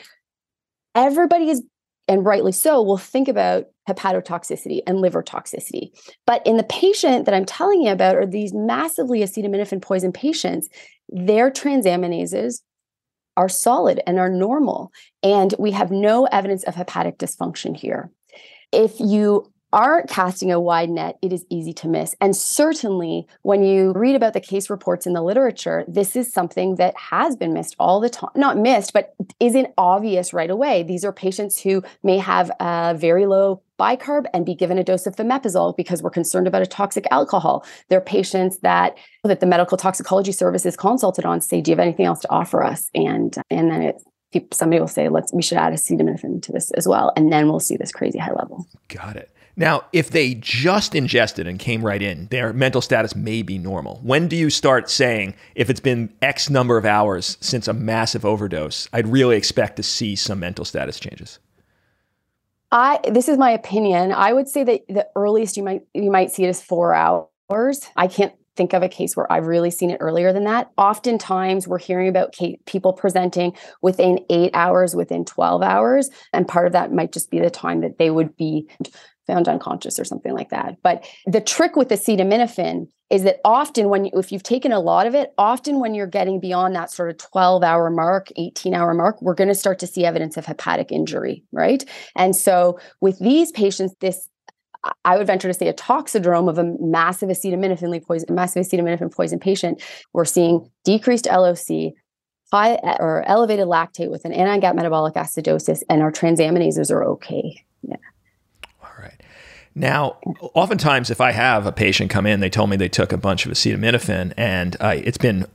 everybody 0.96 1.50
is 1.50 1.62
and 2.10 2.26
rightly 2.26 2.52
so, 2.52 2.82
will 2.82 2.98
think 2.98 3.28
about 3.28 3.68
hepatotoxicity 3.88 4.82
and 4.88 5.00
liver 5.00 5.22
toxicity. 5.24 5.92
But 6.26 6.46
in 6.46 6.58
the 6.58 6.64
patient 6.64 7.26
that 7.26 7.36
I'm 7.36 7.46
telling 7.46 7.84
you 7.84 7.92
about 7.92 8.16
are 8.16 8.26
these 8.26 8.54
massively 8.54 9.20
acetaminophen 9.20 9.82
poison 9.82 10.12
patients, 10.12 10.68
their 11.08 11.52
transaminases 11.52 12.62
are 13.38 13.48
solid 13.48 14.02
and 14.08 14.20
are 14.20 14.30
normal. 14.30 14.92
And 15.22 15.54
we 15.60 15.72
have 15.72 15.92
no 15.92 16.26
evidence 16.26 16.64
of 16.64 16.76
hepatic 16.76 17.20
dysfunction 17.20 17.78
here. 17.78 18.12
If 18.72 19.00
you 19.00 19.52
aren't 19.72 20.10
casting 20.10 20.52
a 20.52 20.60
wide 20.60 20.90
net, 20.90 21.18
it 21.22 21.32
is 21.32 21.46
easy 21.50 21.74
to 21.74 21.88
miss. 21.88 22.16
And 22.22 22.36
certainly, 22.36 23.28
when 23.44 23.64
you 23.64 23.94
read 23.94 24.16
about 24.16 24.34
the 24.34 24.42
case 24.42 24.70
reports 24.70 25.06
in 25.06 25.14
the 25.14 25.22
literature, 25.22 25.86
this 25.88 26.16
is 26.16 26.32
something 26.32 26.76
that 26.76 26.96
has 26.98 27.36
been 27.36 27.54
missed 27.54 27.76
all 27.80 28.00
the 28.00 28.10
time. 28.10 28.32
Not 28.36 28.58
missed, 28.58 28.94
but 28.94 29.14
isn't 29.40 29.74
obvious 29.78 30.34
right 30.34 30.50
away. 30.50 30.84
These 30.84 31.06
are 31.06 31.14
patients 31.14 31.60
who 31.60 31.84
may 32.04 32.18
have 32.18 32.52
a 32.60 32.96
very 32.98 33.26
low 33.26 33.62
bicarb 33.80 34.26
and 34.34 34.46
be 34.46 34.54
given 34.54 34.78
a 34.78 34.84
dose 34.84 35.08
of 35.08 35.16
fomepizole 35.16 35.76
because 35.78 36.04
we're 36.04 36.10
concerned 36.10 36.48
about 36.48 36.62
a 36.62 36.68
toxic 36.68 37.06
alcohol. 37.12 37.66
They're 37.88 38.02
patients 38.02 38.58
that 38.60 38.98
that 39.24 39.40
the 39.40 39.46
medical 39.46 39.78
toxicology 39.78 40.34
service 40.34 40.66
is 40.66 40.76
consulted 40.76 41.26
on 41.26 41.42
say, 41.42 41.62
do 41.62 41.72
you 41.72 41.78
have 41.78 41.84
anything 41.84 42.06
else 42.06 42.20
to 42.22 42.30
offer 42.30 42.64
us? 42.64 42.90
And 42.94 43.36
and 43.50 43.72
then 43.72 43.82
it 43.82 43.96
somebody 44.54 44.80
will 44.80 44.88
say, 44.88 45.10
let's 45.10 45.34
we 45.34 45.42
should 45.42 45.58
add 45.58 45.74
acetaminophen 45.74 46.42
to 46.44 46.52
this 46.52 46.72
as 46.72 46.88
well, 46.88 47.12
and 47.16 47.32
then 47.32 47.48
we'll 47.48 47.60
see 47.60 47.78
this 47.78 47.92
crazy 47.92 48.20
high 48.20 48.34
level. 48.34 48.68
Got 48.90 49.16
it. 49.16 49.32
Now, 49.60 49.84
if 49.92 50.10
they 50.10 50.36
just 50.36 50.96
ingested 50.96 51.46
and 51.46 51.60
came 51.60 51.86
right 51.86 52.02
in, 52.02 52.28
their 52.28 52.54
mental 52.54 52.80
status 52.82 53.14
may 53.14 53.42
be 53.42 53.58
normal. 53.58 54.00
When 54.02 54.30
do 54.30 54.38
you 54.38 54.50
start 54.50 54.90
saying, 54.90 55.36
if 55.54 55.70
it's 55.70 55.82
been 55.82 56.14
X 56.22 56.50
number 56.50 56.78
of 56.78 56.86
hours 56.86 57.38
since 57.42 57.68
a 57.68 57.74
massive 57.74 58.24
overdose, 58.24 58.88
I'd 58.94 59.10
really 59.10 59.36
expect 59.36 59.76
to 59.76 59.84
see 59.84 60.16
some 60.16 60.40
mental 60.40 60.64
status 60.64 60.98
changes? 60.98 61.40
I 62.72 63.02
this 63.12 63.28
is 63.28 63.38
my 63.38 63.52
opinion. 63.52 64.14
I 64.14 64.32
would 64.32 64.48
say 64.48 64.64
that 64.64 64.88
the 64.88 65.08
earliest 65.18 65.58
you 65.58 65.64
might 65.64 65.86
you 65.94 66.10
might 66.10 66.32
see 66.32 66.46
it 66.46 66.50
is 66.50 66.62
four 66.62 66.94
hours. 66.94 67.90
I 67.98 68.08
can't 68.08 68.34
think 68.60 68.74
of 68.74 68.84
a 68.84 68.90
case 68.90 69.16
where 69.16 69.32
I've 69.32 69.48
really 69.48 69.72
seen 69.72 69.90
it 69.90 70.00
earlier 70.02 70.34
than 70.34 70.44
that. 70.44 70.70
Oftentimes, 70.78 71.66
we're 71.66 71.80
hearing 71.80 72.10
about 72.10 72.36
people 72.66 72.92
presenting 72.92 73.56
within 73.82 74.20
eight 74.30 74.52
hours, 74.54 74.98
within 74.98 75.24
12 75.24 75.64
hours. 75.64 76.10
And 76.34 76.46
part 76.46 76.68
of 76.68 76.74
that 76.74 76.92
might 76.92 77.14
just 77.14 77.32
be 77.32 77.40
the 77.40 77.50
time 77.50 77.80
that 77.80 78.00
they 78.00 78.10
would 78.10 78.36
be 78.36 78.68
found 79.28 79.48
unconscious 79.48 79.98
or 79.98 80.04
something 80.04 80.34
like 80.34 80.50
that. 80.50 80.76
But 80.84 81.06
the 81.26 81.40
trick 81.40 81.78
with 81.78 81.88
acetaminophen 81.88 82.88
is 83.10 83.24
that 83.24 83.38
often 83.46 83.88
when 83.88 84.06
you, 84.06 84.12
if 84.16 84.30
you've 84.30 84.44
taken 84.44 84.74
a 84.74 84.80
lot 84.82 85.08
of 85.08 85.16
it, 85.16 85.34
often 85.38 85.80
when 85.80 85.94
you're 85.94 86.06
getting 86.06 86.42
beyond 86.42 86.76
that 86.76 86.92
sort 86.92 87.10
of 87.10 87.18
12 87.18 87.64
hour 87.64 87.90
mark, 87.90 88.28
18 88.36 88.74
hour 88.74 88.94
mark, 88.94 89.22
we're 89.22 89.36
going 89.36 89.48
to 89.48 89.56
start 89.56 89.80
to 89.80 89.88
see 89.88 90.04
evidence 90.04 90.36
of 90.36 90.46
hepatic 90.46 90.92
injury, 90.92 91.46
right? 91.54 91.86
And 92.18 92.36
so 92.36 92.78
with 93.00 93.20
these 93.20 93.54
patients, 93.54 93.96
this 94.02 94.28
I 95.04 95.18
would 95.18 95.28
venture 95.28 95.48
to 95.48 95.54
say 95.54 95.68
a 95.68 95.74
toxidrome 95.74 96.50
of 96.50 96.58
a 96.58 96.64
massive 96.80 97.30
acetaminophen 97.30 98.06
poison, 98.06 98.34
massive 98.34 98.66
acetaminophen 98.66 99.14
poison 99.14 99.40
patient, 99.40 99.82
we're 100.14 100.26
seeing 100.26 100.70
decreased 100.86 101.26
LOC, 101.26 101.94
high 102.52 102.76
or 103.00 103.24
elevated 103.28 103.68
lactate 103.68 104.10
with 104.10 104.26
an 104.26 104.32
anion 104.32 104.60
gap 104.60 104.76
metabolic 104.76 105.16
acidosis, 105.16 105.84
and 105.90 106.02
our 106.02 106.12
transaminases 106.12 106.92
are 106.92 107.04
okay. 107.04 107.64
Yeah. 107.84 107.98
All 108.82 108.90
right. 109.00 109.22
Now, 109.76 110.18
oftentimes, 110.54 111.12
if 111.12 111.22
I 111.22 111.32
have 111.32 111.66
a 111.66 111.72
patient 111.72 112.10
come 112.10 112.26
in, 112.26 112.40
they 112.40 112.50
told 112.50 112.70
me 112.70 112.78
they 112.78 112.90
took 112.90 113.12
a 113.12 113.18
bunch 113.18 113.46
of 113.46 113.52
acetaminophen, 113.52 114.34
and 114.38 114.78
it's 114.82 115.18
been 115.18 115.46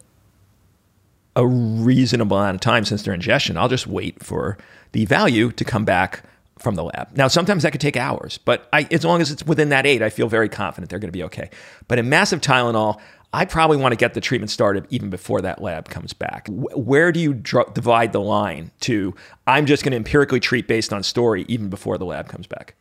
a 1.34 1.46
reasonable 1.46 2.38
amount 2.38 2.56
of 2.56 2.60
time 2.60 2.84
since 2.84 3.02
their 3.02 3.14
ingestion. 3.14 3.56
I'll 3.56 3.68
just 3.68 3.86
wait 3.86 4.22
for 4.22 4.56
the 4.92 5.04
value 5.06 5.50
to 5.50 5.64
come 5.64 5.84
back 5.84 6.22
from 6.58 6.74
the 6.74 6.84
lab. 6.84 7.16
Now, 7.16 7.28
sometimes 7.28 7.62
that 7.64 7.72
could 7.72 7.80
take 7.80 7.96
hours, 7.96 8.38
but 8.38 8.68
I, 8.72 8.86
as 8.90 9.04
long 9.04 9.20
as 9.20 9.30
it's 9.30 9.44
within 9.44 9.70
that 9.70 9.86
eight, 9.86 10.02
I 10.02 10.10
feel 10.10 10.28
very 10.28 10.48
confident 10.48 10.90
they're 10.90 10.98
going 10.98 11.08
to 11.08 11.16
be 11.16 11.24
okay. 11.24 11.50
But 11.88 11.98
in 11.98 12.08
massive 12.08 12.40
Tylenol, 12.40 13.00
I 13.32 13.44
probably 13.44 13.76
want 13.76 13.90
to 13.90 13.96
get 13.96 14.14
the 14.14 14.20
treatment 14.20 14.50
started 14.50 14.86
even 14.90 15.10
before 15.10 15.40
that 15.40 15.60
lab 15.60 15.88
comes 15.88 16.12
back. 16.12 16.46
Where 16.48 17.10
do 17.10 17.18
you 17.18 17.34
dr- 17.34 17.74
divide 17.74 18.12
the 18.12 18.20
line 18.20 18.70
to 18.80 19.14
I'm 19.48 19.66
just 19.66 19.82
going 19.82 19.90
to 19.90 19.96
empirically 19.96 20.38
treat 20.38 20.68
based 20.68 20.92
on 20.92 21.02
story 21.02 21.44
even 21.48 21.68
before 21.68 21.98
the 21.98 22.04
lab 22.04 22.28
comes 22.28 22.46
back? 22.46 22.76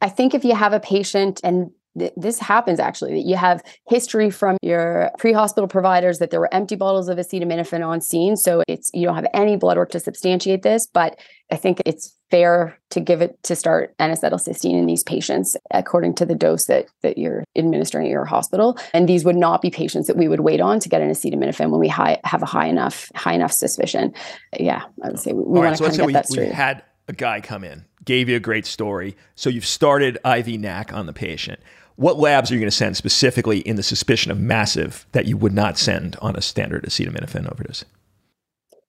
I 0.00 0.08
think 0.08 0.34
if 0.34 0.44
you 0.44 0.56
have 0.56 0.72
a 0.72 0.80
patient 0.80 1.40
and 1.44 1.70
this 1.94 2.38
happens 2.38 2.80
actually 2.80 3.12
that 3.12 3.28
you 3.28 3.36
have 3.36 3.62
history 3.86 4.30
from 4.30 4.56
your 4.62 5.10
pre-hospital 5.18 5.68
providers 5.68 6.18
that 6.18 6.30
there 6.30 6.40
were 6.40 6.52
empty 6.52 6.74
bottles 6.74 7.08
of 7.08 7.18
acetaminophen 7.18 7.86
on 7.86 8.00
scene 8.00 8.34
so 8.34 8.62
it's 8.66 8.90
you 8.94 9.04
don't 9.04 9.14
have 9.14 9.26
any 9.34 9.56
blood 9.56 9.76
work 9.76 9.90
to 9.90 10.00
substantiate 10.00 10.62
this 10.62 10.86
but 10.86 11.18
i 11.50 11.56
think 11.56 11.82
it's 11.84 12.16
fair 12.32 12.78
to 12.90 13.00
give 13.00 13.20
it 13.20 13.40
to 13.44 13.54
start 13.54 13.94
N-acetylcysteine 13.98 14.78
in 14.78 14.86
these 14.86 15.02
patients 15.04 15.54
according 15.70 16.14
to 16.14 16.26
the 16.26 16.34
dose 16.34 16.64
that 16.64 16.86
that 17.02 17.18
you're 17.18 17.44
administering 17.56 18.06
at 18.06 18.10
your 18.10 18.24
hospital. 18.24 18.78
And 18.94 19.06
these 19.06 19.24
would 19.24 19.36
not 19.36 19.60
be 19.60 19.70
patients 19.70 20.06
that 20.06 20.16
we 20.16 20.28
would 20.28 20.40
wait 20.40 20.60
on 20.60 20.80
to 20.80 20.88
get 20.88 21.02
an 21.02 21.10
acetaminophen 21.10 21.70
when 21.70 21.80
we 21.80 21.88
high, 21.88 22.18
have 22.24 22.42
a 22.42 22.46
high 22.46 22.66
enough 22.66 23.12
high 23.14 23.34
enough 23.34 23.52
suspicion. 23.52 24.14
Yeah 24.58 24.82
i 25.04 25.08
would 25.08 25.20
say 25.20 25.32
we, 25.32 25.42
we 25.42 25.60
want 25.60 25.76
to 25.76 25.84
so 25.84 25.88
kind 25.88 26.00
of 26.00 26.06
get 26.06 26.12
that 26.14 26.28
straight. 26.28 26.48
we 26.48 26.54
had 26.54 26.82
a 27.08 27.12
guy 27.12 27.40
come 27.40 27.64
in 27.64 27.84
gave 28.04 28.28
you 28.28 28.36
a 28.36 28.40
great 28.40 28.66
story. 28.66 29.16
So 29.34 29.50
you've 29.50 29.66
started 29.66 30.18
iv 30.24 30.48
nac 30.60 30.92
on 30.92 31.06
the 31.06 31.12
patient. 31.12 31.60
What 31.96 32.18
labs 32.18 32.50
are 32.50 32.54
you 32.54 32.60
going 32.60 32.70
to 32.70 32.76
send 32.76 32.96
specifically 32.96 33.58
in 33.60 33.76
the 33.76 33.82
suspicion 33.82 34.32
of 34.32 34.40
massive 34.40 35.06
that 35.12 35.26
you 35.26 35.36
would 35.36 35.52
not 35.52 35.78
send 35.78 36.16
on 36.22 36.34
a 36.36 36.40
standard 36.40 36.84
acetaminophen 36.84 37.50
overdose? 37.50 37.84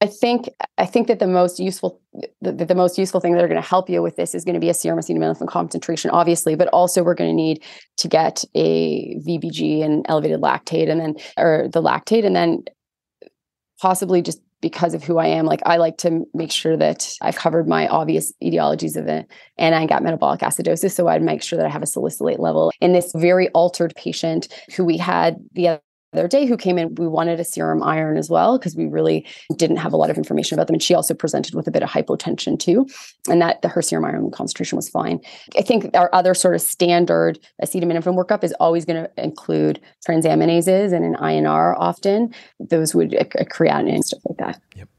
I 0.03 0.07
think 0.07 0.50
I 0.77 0.86
think 0.86 1.07
that 1.07 1.19
the 1.19 1.27
most 1.27 1.60
useful 1.60 2.01
the, 2.41 2.51
the 2.51 2.75
most 2.75 2.98
useful 2.98 3.22
thing 3.22 3.36
that 3.36 3.43
are 3.43 3.48
going 3.48 3.62
to 3.62 3.67
help 3.67 3.89
you 3.89 4.01
with 4.01 4.17
this 4.17 4.36
is 4.36 4.43
going 4.43 4.53
to 4.53 4.60
be 4.60 4.69
a 4.69 4.74
serum 4.74 5.00
acetaminophen 5.00 5.48
concentration, 5.48 6.12
obviously, 6.12 6.55
but 6.55 6.67
also 6.74 7.03
we're 7.03 7.15
going 7.15 7.29
to 7.29 7.36
need 7.36 7.63
to 7.98 8.10
get 8.10 8.43
a 8.53 9.15
VBG 9.25 9.81
and 9.81 10.05
elevated 10.10 10.41
lactate, 10.41 10.89
and 10.89 11.00
then 11.00 11.15
or 11.38 11.69
the 11.72 11.81
lactate, 11.81 12.25
and 12.25 12.36
then 12.36 12.65
possibly 13.79 14.22
just 14.22 14.41
because 14.60 14.93
of 14.93 15.05
who 15.05 15.19
I 15.19 15.27
am, 15.27 15.45
like 15.45 15.62
I 15.65 15.77
like 15.77 15.98
to 16.00 16.25
make 16.33 16.51
sure 16.51 16.75
that 16.75 17.13
I've 17.22 17.38
covered 17.38 17.69
my 17.69 17.88
obvious 17.88 18.33
etiologies 18.43 18.98
of 18.98 19.05
the 19.05 19.25
anion-gap 19.57 20.03
metabolic 20.03 20.41
acidosis. 20.41 20.91
So 20.91 21.07
I'd 21.07 21.22
make 21.22 21.43
sure 21.43 21.57
that 21.57 21.65
I 21.65 21.69
have 21.69 21.83
a 21.83 21.88
salicylate 21.88 22.39
level 22.41 22.74
in 22.81 22.91
this 22.91 23.12
very 23.15 23.48
altered 23.50 23.93
patient 23.95 24.48
who 24.75 24.83
we 24.83 24.98
had 24.98 25.38
the 25.53 25.79
other 26.20 26.27
day 26.27 26.46
who 26.46 26.58
came 26.58 26.77
in, 26.77 26.96
we 26.96 27.08
wanted 27.08 27.39
a 27.39 27.43
serum 27.43 27.84
iron 27.84 28.17
as 28.17 28.29
well 28.29 28.58
because 28.58 28.75
we 28.75 28.86
really 28.86 29.25
didn't 29.55 29.77
have 29.77 29.93
a 29.93 29.98
lot 29.98 30.10
of 30.10 30.17
information 30.17 30.58
about 30.58 30.67
them. 30.67 30.75
And 30.75 30.84
she 30.84 30.93
also 30.93 31.13
presented 31.13 31.55
with 31.55 31.67
a 31.67 31.72
bit 31.72 31.84
of 31.84 31.89
hypotension 31.89 32.60
too, 32.60 32.88
and 33.29 33.41
that 33.41 33.62
the, 33.62 33.67
her 33.70 33.82
serum 33.82 34.05
iron 34.05 34.32
concentration 34.32 34.75
was 34.75 34.89
fine. 34.89 35.20
I 35.58 35.62
think 35.62 35.96
our 35.96 36.10
other 36.13 36.34
sort 36.34 36.55
of 36.55 36.62
standard 36.62 37.39
acetaminophen 37.62 38.15
workup 38.15 38.43
is 38.43 38.53
always 38.60 38.86
going 38.86 39.03
to 39.03 39.12
include 39.24 39.79
transaminases 40.08 40.93
and 40.93 41.05
an 41.05 41.15
INR 41.15 41.75
often. 41.77 42.34
Those 42.60 42.96
would 42.96 43.13
a, 43.13 43.22
a 43.41 43.46
creatinine 43.46 43.96
and 43.96 44.05
stuff 44.05 44.22
like 44.27 44.38
that. 44.38 44.62
Yep. 44.75 44.89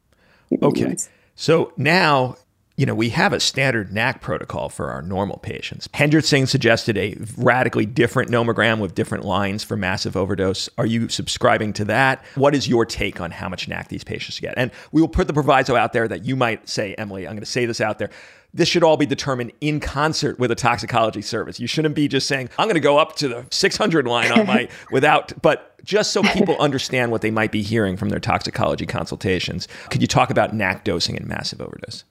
Okay. 0.63 0.97
So 1.37 1.73
now 1.77 2.37
you 2.77 2.87
know, 2.87 2.95
we 2.95 3.11
have 3.11 3.33
a 3.33 3.39
standard 3.39 3.93
NAC 3.93 4.21
protocol 4.21 4.69
for 4.69 4.91
our 4.91 5.01
normal 5.01 5.39
patients. 5.39 5.87
Hendrickson 5.89 6.49
suggested 6.49 6.99
a 6.99 7.17
radically 7.37 7.87
different 7.87 8.31
nomogram 8.31 8.81
with 8.81 8.97
different 8.97 9.25
lines 9.25 9.63
for 9.63 9.77
massive 9.77 10.17
overdose. 10.17 10.69
Are 10.77 10.87
you 10.87 11.09
subscribing 11.09 11.73
to 11.75 11.85
that? 11.85 12.25
What 12.35 12.53
is 12.55 12.67
your 12.67 12.85
take 12.85 13.21
on 13.21 13.31
how 13.31 13.49
much 13.49 13.69
NAC 13.69 13.89
these 13.89 14.03
patients 14.03 14.41
get? 14.41 14.55
And 14.57 14.73
we 14.91 15.01
will 15.01 15.09
put 15.09 15.29
the 15.29 15.33
proviso 15.33 15.77
out 15.77 15.93
there 15.93 16.09
that 16.09 16.25
you 16.25 16.35
might 16.35 16.69
say, 16.69 16.95
Emily, 16.95 17.29
I'm 17.29 17.35
going 17.35 17.45
to 17.45 17.47
say 17.47 17.65
this 17.65 17.81
out 17.81 18.01
there. 18.01 18.11
This 18.53 18.69
should 18.69 18.83
all 18.83 18.97
be 18.97 19.07
determined 19.07 19.53
in 19.61 19.79
concert 19.79 20.39
with 20.41 20.51
a 20.51 20.57
toxicology 20.57 21.23
service. 21.23 21.61
You 21.61 21.67
shouldn't 21.69 21.95
be 21.95 22.09
just 22.09 22.27
saying, 22.27 22.51
I'm 22.59 22.67
going 22.67 22.75
to 22.75 22.81
go 22.81 22.99
up 22.99 23.15
to 23.17 23.29
the 23.29 23.47
600 23.51 24.07
line 24.07 24.33
on 24.33 24.47
my 24.47 24.69
without, 24.91 25.33
but 25.43 25.81
just 25.85 26.13
so 26.13 26.23
people 26.23 26.57
understand 26.59 27.13
what 27.13 27.21
they 27.21 27.31
might 27.31 27.53
be 27.53 27.63
hearing 27.63 27.97
from 27.97 28.09
their 28.09 28.21
toxicology 28.21 28.87
consultations. 28.87 29.69
Could 29.91 30.03
you 30.03 30.09
talk 30.09 30.31
about 30.31 30.55
NAC 30.55 30.85
dosing 30.85 31.17
and 31.17 31.27
massive 31.27 31.61
overdose? 31.61 32.05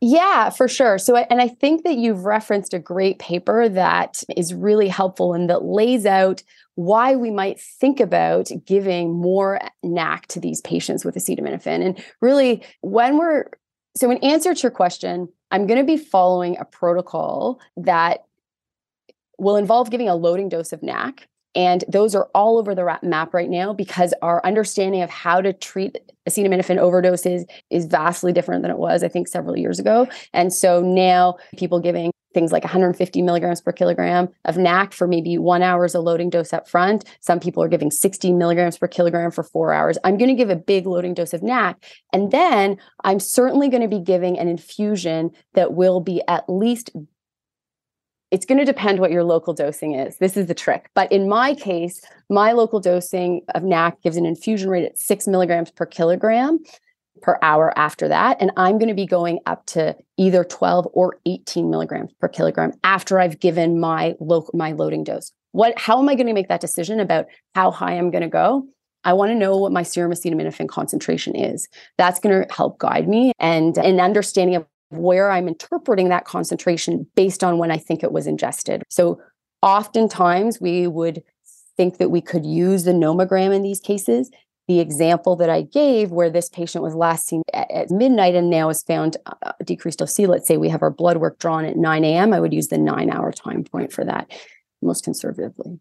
Yeah, 0.00 0.50
for 0.50 0.68
sure. 0.68 0.98
So, 0.98 1.16
and 1.16 1.40
I 1.40 1.48
think 1.48 1.84
that 1.84 1.96
you've 1.96 2.24
referenced 2.24 2.74
a 2.74 2.78
great 2.78 3.18
paper 3.18 3.68
that 3.68 4.22
is 4.36 4.52
really 4.52 4.88
helpful 4.88 5.32
and 5.32 5.48
that 5.48 5.64
lays 5.64 6.04
out 6.04 6.42
why 6.74 7.16
we 7.16 7.30
might 7.30 7.58
think 7.58 8.00
about 8.00 8.50
giving 8.66 9.14
more 9.14 9.58
NAC 9.82 10.26
to 10.28 10.40
these 10.40 10.60
patients 10.60 11.04
with 11.04 11.14
acetaminophen. 11.14 11.84
And 11.84 12.04
really, 12.20 12.62
when 12.82 13.16
we're 13.16 13.46
so, 13.96 14.10
in 14.10 14.18
answer 14.18 14.54
to 14.54 14.62
your 14.62 14.70
question, 14.70 15.28
I'm 15.50 15.66
going 15.66 15.78
to 15.78 15.84
be 15.84 15.96
following 15.96 16.58
a 16.58 16.66
protocol 16.66 17.58
that 17.78 18.24
will 19.38 19.56
involve 19.56 19.90
giving 19.90 20.08
a 20.08 20.14
loading 20.14 20.50
dose 20.50 20.72
of 20.72 20.82
NAC 20.82 21.26
and 21.56 21.82
those 21.88 22.14
are 22.14 22.28
all 22.34 22.58
over 22.58 22.74
the 22.74 22.98
map 23.02 23.32
right 23.32 23.48
now 23.48 23.72
because 23.72 24.12
our 24.20 24.44
understanding 24.44 25.00
of 25.00 25.10
how 25.10 25.40
to 25.40 25.54
treat 25.54 25.96
acetaminophen 26.28 26.78
overdoses 26.78 27.44
is 27.70 27.86
vastly 27.86 28.32
different 28.32 28.62
than 28.62 28.70
it 28.70 28.78
was, 28.78 29.02
I 29.02 29.08
think, 29.08 29.26
several 29.26 29.56
years 29.56 29.78
ago. 29.78 30.06
And 30.34 30.52
so 30.52 30.82
now 30.82 31.36
people 31.56 31.80
giving 31.80 32.12
things 32.34 32.52
like 32.52 32.64
150 32.64 33.22
milligrams 33.22 33.62
per 33.62 33.72
kilogram 33.72 34.28
of 34.44 34.58
NAC 34.58 34.92
for 34.92 35.08
maybe 35.08 35.38
one 35.38 35.62
hour 35.62 35.86
as 35.86 35.94
a 35.94 36.00
loading 36.00 36.28
dose 36.28 36.52
up 36.52 36.68
front. 36.68 37.02
Some 37.20 37.40
people 37.40 37.62
are 37.62 37.68
giving 37.68 37.90
60 37.90 38.34
milligrams 38.34 38.76
per 38.76 38.88
kilogram 38.88 39.30
for 39.30 39.42
four 39.42 39.72
hours. 39.72 39.96
I'm 40.04 40.18
going 40.18 40.28
to 40.28 40.34
give 40.34 40.50
a 40.50 40.56
big 40.56 40.84
loading 40.84 41.14
dose 41.14 41.32
of 41.32 41.42
NAC. 41.42 41.82
And 42.12 42.30
then 42.30 42.76
I'm 43.04 43.20
certainly 43.20 43.70
going 43.70 43.80
to 43.80 43.88
be 43.88 44.00
giving 44.00 44.38
an 44.38 44.48
infusion 44.48 45.30
that 45.54 45.72
will 45.72 46.00
be 46.00 46.20
at 46.28 46.44
least 46.46 46.90
it's 48.30 48.46
going 48.46 48.58
to 48.58 48.64
depend 48.64 48.98
what 48.98 49.10
your 49.10 49.24
local 49.24 49.54
dosing 49.54 49.94
is. 49.94 50.16
This 50.18 50.36
is 50.36 50.46
the 50.46 50.54
trick. 50.54 50.90
But 50.94 51.10
in 51.12 51.28
my 51.28 51.54
case, 51.54 52.00
my 52.28 52.52
local 52.52 52.80
dosing 52.80 53.42
of 53.54 53.62
NAC 53.62 54.02
gives 54.02 54.16
an 54.16 54.26
infusion 54.26 54.68
rate 54.68 54.84
at 54.84 54.98
six 54.98 55.26
milligrams 55.26 55.70
per 55.70 55.86
kilogram 55.86 56.58
per 57.22 57.38
hour 57.40 57.72
after 57.78 58.08
that. 58.08 58.36
And 58.40 58.50
I'm 58.56 58.78
going 58.78 58.88
to 58.88 58.94
be 58.94 59.06
going 59.06 59.38
up 59.46 59.64
to 59.66 59.96
either 60.16 60.44
12 60.44 60.88
or 60.92 61.18
18 61.26 61.70
milligrams 61.70 62.12
per 62.20 62.28
kilogram 62.28 62.72
after 62.84 63.20
I've 63.20 63.40
given 63.40 63.80
my 63.80 64.14
local 64.20 64.50
my 64.54 64.72
loading 64.72 65.04
dose. 65.04 65.32
What 65.52 65.78
how 65.78 65.98
am 65.98 66.08
I 66.08 66.14
going 66.14 66.26
to 66.26 66.34
make 66.34 66.48
that 66.48 66.60
decision 66.60 67.00
about 67.00 67.26
how 67.54 67.70
high 67.70 67.92
I'm 67.92 68.10
going 68.10 68.22
to 68.22 68.28
go? 68.28 68.66
I 69.04 69.12
want 69.12 69.30
to 69.30 69.36
know 69.36 69.56
what 69.56 69.70
my 69.70 69.84
serum 69.84 70.12
acetaminophen 70.12 70.68
concentration 70.68 71.36
is. 71.36 71.68
That's 71.96 72.18
going 72.18 72.42
to 72.42 72.52
help 72.52 72.78
guide 72.78 73.08
me 73.08 73.32
and 73.38 73.78
an 73.78 74.00
understanding 74.00 74.56
of 74.56 74.66
where 74.98 75.30
I'm 75.30 75.48
interpreting 75.48 76.08
that 76.08 76.24
concentration 76.24 77.06
based 77.14 77.42
on 77.42 77.58
when 77.58 77.70
I 77.70 77.78
think 77.78 78.02
it 78.02 78.12
was 78.12 78.26
ingested. 78.26 78.82
So 78.88 79.20
oftentimes 79.62 80.60
we 80.60 80.86
would 80.86 81.22
think 81.76 81.98
that 81.98 82.10
we 82.10 82.20
could 82.20 82.46
use 82.46 82.84
the 82.84 82.92
nomogram 82.92 83.54
in 83.54 83.62
these 83.62 83.80
cases. 83.80 84.30
the 84.68 84.80
example 84.80 85.36
that 85.36 85.48
I 85.48 85.62
gave, 85.62 86.10
where 86.10 86.28
this 86.28 86.48
patient 86.48 86.82
was 86.82 86.92
last 86.92 87.28
seen 87.28 87.42
at, 87.54 87.70
at 87.70 87.90
midnight 87.90 88.34
and 88.34 88.50
now 88.50 88.68
is 88.68 88.82
found 88.82 89.16
uh, 89.26 89.52
decreased 89.64 90.02
OC, 90.02 90.26
let's 90.26 90.48
say 90.48 90.56
we 90.56 90.70
have 90.70 90.82
our 90.82 90.90
blood 90.90 91.18
work 91.18 91.38
drawn 91.38 91.64
at 91.64 91.76
9 91.76 92.04
a.m., 92.04 92.34
I 92.34 92.40
would 92.40 92.52
use 92.52 92.66
the 92.66 92.76
nine 92.76 93.08
hour 93.08 93.30
time 93.30 93.62
point 93.62 93.92
for 93.92 94.04
that 94.04 94.28
most 94.82 95.04
conservatively. 95.04 95.78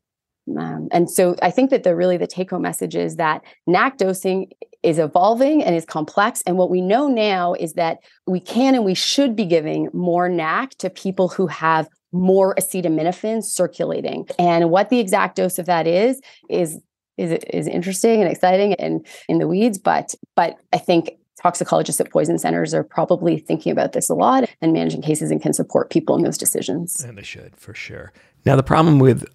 Um, 0.56 0.88
and 0.92 1.10
so 1.10 1.36
I 1.42 1.50
think 1.50 1.72
that 1.72 1.84
the 1.84 1.96
really 1.96 2.18
the 2.18 2.28
take 2.28 2.52
home 2.52 2.62
message 2.62 2.96
is 2.96 3.16
that 3.16 3.42
NAC 3.66 3.98
dosing 3.98 4.52
is 4.86 5.00
evolving 5.00 5.64
and 5.64 5.76
is 5.76 5.86
complex. 5.86 6.44
And 6.46 6.58
what 6.58 6.70
we 6.70 6.80
know 6.80 7.08
now 7.08 7.54
is 7.54 7.74
that 7.74 8.00
we 8.28 8.40
can 8.40 8.76
and 8.76 8.86
we 8.86 8.94
should 8.94 9.36
be 9.36 9.46
giving 9.46 9.90
more 9.94 10.30
NAC 10.30 10.76
to 10.76 10.90
people 10.90 11.28
who 11.28 11.48
have 11.48 11.90
more 12.12 12.56
acetaminophen 12.56 13.44
circulating. 13.44 14.28
And 14.40 14.70
what 14.70 14.90
the 14.90 15.00
exact 15.00 15.36
dose 15.36 15.60
of 15.60 15.66
that 15.66 15.88
is 15.88 16.22
is 16.50 16.80
is 17.18 17.32
is 17.52 17.68
interesting 17.68 18.22
and 18.22 18.32
exciting 18.32 18.74
and 18.76 19.06
in 19.28 19.40
the 19.40 19.48
weeds. 19.48 19.78
But 19.78 20.14
but 20.36 20.58
I 20.72 20.78
think 20.78 21.18
toxicologists 21.42 22.00
at 22.00 22.12
poison 22.12 22.38
centers 22.38 22.74
are 22.74 22.84
probably 22.84 23.38
thinking 23.38 23.72
about 23.72 23.92
this 23.92 24.10
a 24.10 24.14
lot 24.14 24.50
and 24.62 24.72
managing 24.72 25.02
cases 25.02 25.32
and 25.32 25.42
can 25.42 25.54
support 25.54 25.90
people 25.90 26.16
in 26.16 26.24
those 26.24 26.38
decisions. 26.38 27.04
And 27.04 27.18
they 27.18 27.24
should 27.24 27.56
for 27.58 27.74
sure. 27.74 28.14
Now 28.46 28.56
the 28.56 28.64
problem 28.64 29.00
with 29.00 29.26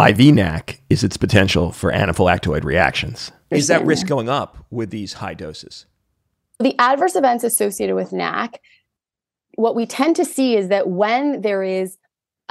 IV 0.00 0.34
NAC 0.34 0.82
is 0.90 1.02
its 1.02 1.16
potential 1.16 1.72
for 1.72 1.90
anaphylactoid 1.90 2.64
reactions. 2.64 3.32
Is 3.50 3.68
that 3.68 3.86
risk 3.86 4.06
going 4.06 4.28
up 4.28 4.58
with 4.70 4.90
these 4.90 5.14
high 5.14 5.34
doses? 5.34 5.86
The 6.58 6.78
adverse 6.78 7.16
events 7.16 7.44
associated 7.44 7.94
with 7.94 8.12
NAC, 8.12 8.60
what 9.54 9.74
we 9.74 9.86
tend 9.86 10.16
to 10.16 10.24
see 10.24 10.56
is 10.56 10.68
that 10.68 10.88
when 10.88 11.40
there 11.40 11.62
is 11.62 11.96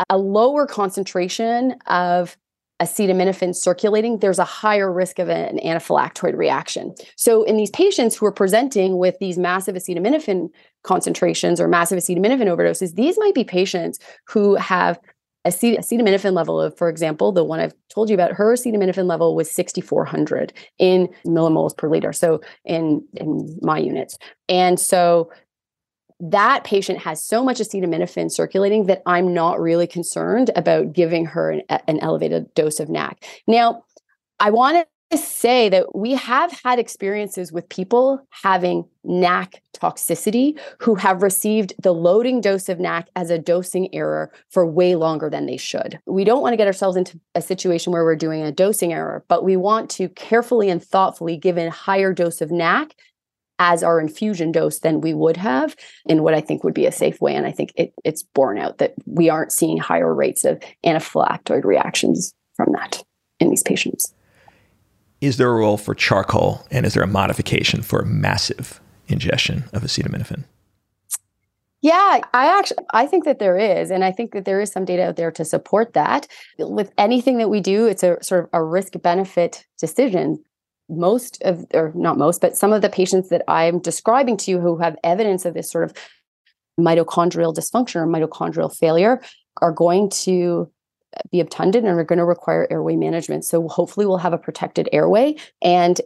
a 0.09 0.17
lower 0.17 0.65
concentration 0.65 1.75
of 1.85 2.35
acetaminophen 2.81 3.55
circulating, 3.55 4.19
there's 4.19 4.39
a 4.39 4.43
higher 4.43 4.91
risk 4.91 5.19
of 5.19 5.29
an 5.29 5.59
anaphylactoid 5.59 6.35
reaction. 6.35 6.93
So, 7.15 7.43
in 7.43 7.57
these 7.57 7.69
patients 7.69 8.15
who 8.15 8.25
are 8.25 8.31
presenting 8.31 8.97
with 8.97 9.17
these 9.19 9.37
massive 9.37 9.75
acetaminophen 9.75 10.49
concentrations 10.83 11.61
or 11.61 11.67
massive 11.67 11.99
acetaminophen 11.99 12.47
overdoses, 12.47 12.95
these 12.95 13.17
might 13.17 13.33
be 13.33 13.43
patients 13.43 13.99
who 14.25 14.55
have 14.55 14.99
acetaminophen 15.45 16.33
level 16.33 16.59
of, 16.59 16.77
for 16.77 16.89
example, 16.89 17.31
the 17.31 17.43
one 17.43 17.59
I've 17.59 17.75
told 17.89 18.09
you 18.09 18.15
about, 18.15 18.33
her 18.33 18.53
acetaminophen 18.53 19.05
level 19.05 19.35
was 19.35 19.49
6,400 19.51 20.53
in 20.79 21.09
millimoles 21.25 21.75
per 21.77 21.89
liter. 21.89 22.13
So 22.13 22.41
in 22.65 23.05
in 23.13 23.57
my 23.61 23.77
units, 23.77 24.17
and 24.49 24.79
so 24.79 25.31
that 26.19 26.63
patient 26.63 26.99
has 26.99 27.23
so 27.23 27.43
much 27.43 27.59
acetaminophen 27.59 28.31
circulating 28.31 28.85
that 28.85 29.01
I'm 29.05 29.33
not 29.33 29.59
really 29.59 29.87
concerned 29.87 30.49
about 30.55 30.93
giving 30.93 31.25
her 31.25 31.51
an, 31.51 31.61
an 31.87 31.99
elevated 31.99 32.53
dose 32.53 32.79
of 32.79 32.89
NAC. 32.89 33.25
Now, 33.47 33.83
I 34.39 34.49
want 34.49 34.87
to 35.11 35.17
say 35.17 35.69
that 35.69 35.95
we 35.95 36.13
have 36.13 36.51
had 36.63 36.79
experiences 36.79 37.51
with 37.51 37.69
people 37.69 38.25
having 38.29 38.85
NAC 39.03 39.61
toxicity 39.73 40.59
who 40.79 40.95
have 40.95 41.21
received 41.21 41.73
the 41.81 41.93
loading 41.93 42.41
dose 42.41 42.69
of 42.69 42.79
NAC 42.79 43.07
as 43.15 43.29
a 43.29 43.37
dosing 43.37 43.93
error 43.93 44.31
for 44.49 44.65
way 44.65 44.95
longer 44.95 45.29
than 45.29 45.45
they 45.45 45.57
should. 45.57 45.99
We 46.07 46.23
don't 46.23 46.41
want 46.41 46.53
to 46.53 46.57
get 46.57 46.67
ourselves 46.67 46.97
into 46.97 47.19
a 47.35 47.41
situation 47.41 47.93
where 47.93 48.03
we're 48.03 48.15
doing 48.15 48.41
a 48.41 48.51
dosing 48.51 48.93
error, 48.93 49.23
but 49.27 49.43
we 49.43 49.55
want 49.55 49.89
to 49.91 50.09
carefully 50.09 50.69
and 50.69 50.83
thoughtfully 50.83 51.37
give 51.37 51.57
a 51.57 51.69
higher 51.69 52.11
dose 52.11 52.41
of 52.41 52.51
NAC 52.51 52.95
as 53.59 53.83
our 53.83 54.01
infusion 54.01 54.51
dose 54.51 54.79
than 54.79 55.01
we 55.01 55.13
would 55.13 55.37
have 55.37 55.75
in 56.07 56.23
what 56.23 56.33
I 56.33 56.41
think 56.41 56.63
would 56.63 56.73
be 56.73 56.87
a 56.87 56.91
safe 56.91 57.21
way. 57.21 57.35
And 57.35 57.45
I 57.45 57.51
think 57.51 57.71
it, 57.75 57.93
it's 58.03 58.23
borne 58.23 58.57
out 58.57 58.79
that 58.79 58.95
we 59.05 59.29
aren't 59.29 59.53
seeing 59.53 59.77
higher 59.77 60.13
rates 60.13 60.43
of 60.43 60.59
anaphylactoid 60.83 61.63
reactions 61.63 62.33
from 62.55 62.73
that 62.73 63.03
in 63.39 63.49
these 63.49 63.63
patients 63.63 64.13
is 65.25 65.37
there 65.37 65.49
a 65.49 65.55
role 65.55 65.77
for 65.77 65.95
charcoal 65.95 66.65
and 66.69 66.85
is 66.85 66.93
there 66.93 67.03
a 67.03 67.07
modification 67.07 67.81
for 67.81 68.03
massive 68.03 68.79
ingestion 69.07 69.63
of 69.73 69.81
acetaminophen? 69.81 70.43
Yeah, 71.81 72.21
I 72.33 72.57
actually 72.57 72.85
I 72.93 73.05
think 73.05 73.25
that 73.25 73.39
there 73.39 73.57
is 73.57 73.91
and 73.91 74.03
I 74.03 74.11
think 74.11 74.31
that 74.33 74.45
there 74.45 74.61
is 74.61 74.71
some 74.71 74.85
data 74.85 75.07
out 75.07 75.15
there 75.15 75.31
to 75.31 75.45
support 75.45 75.93
that. 75.93 76.27
With 76.57 76.91
anything 76.97 77.37
that 77.39 77.49
we 77.49 77.59
do, 77.59 77.85
it's 77.87 78.03
a 78.03 78.17
sort 78.23 78.43
of 78.43 78.49
a 78.53 78.63
risk 78.63 78.93
benefit 79.01 79.65
decision. 79.79 80.43
Most 80.89 81.41
of 81.43 81.65
or 81.73 81.91
not 81.95 82.17
most, 82.17 82.41
but 82.41 82.55
some 82.55 82.71
of 82.71 82.83
the 82.83 82.89
patients 82.89 83.29
that 83.29 83.43
I'm 83.47 83.79
describing 83.79 84.37
to 84.37 84.51
you 84.51 84.59
who 84.59 84.77
have 84.77 84.95
evidence 85.03 85.45
of 85.45 85.55
this 85.55 85.71
sort 85.71 85.83
of 85.83 85.93
mitochondrial 86.79 87.55
dysfunction 87.55 87.95
or 87.95 88.07
mitochondrial 88.07 88.75
failure 88.75 89.21
are 89.61 89.71
going 89.71 90.09
to 90.09 90.71
be 91.31 91.39
obtunded 91.39 91.83
and 91.83 91.99
are 91.99 92.03
going 92.03 92.19
to 92.19 92.25
require 92.25 92.67
airway 92.69 92.95
management. 92.95 93.45
So 93.45 93.67
hopefully 93.67 94.05
we'll 94.05 94.17
have 94.17 94.33
a 94.33 94.37
protected 94.37 94.89
airway 94.91 95.35
and 95.61 95.99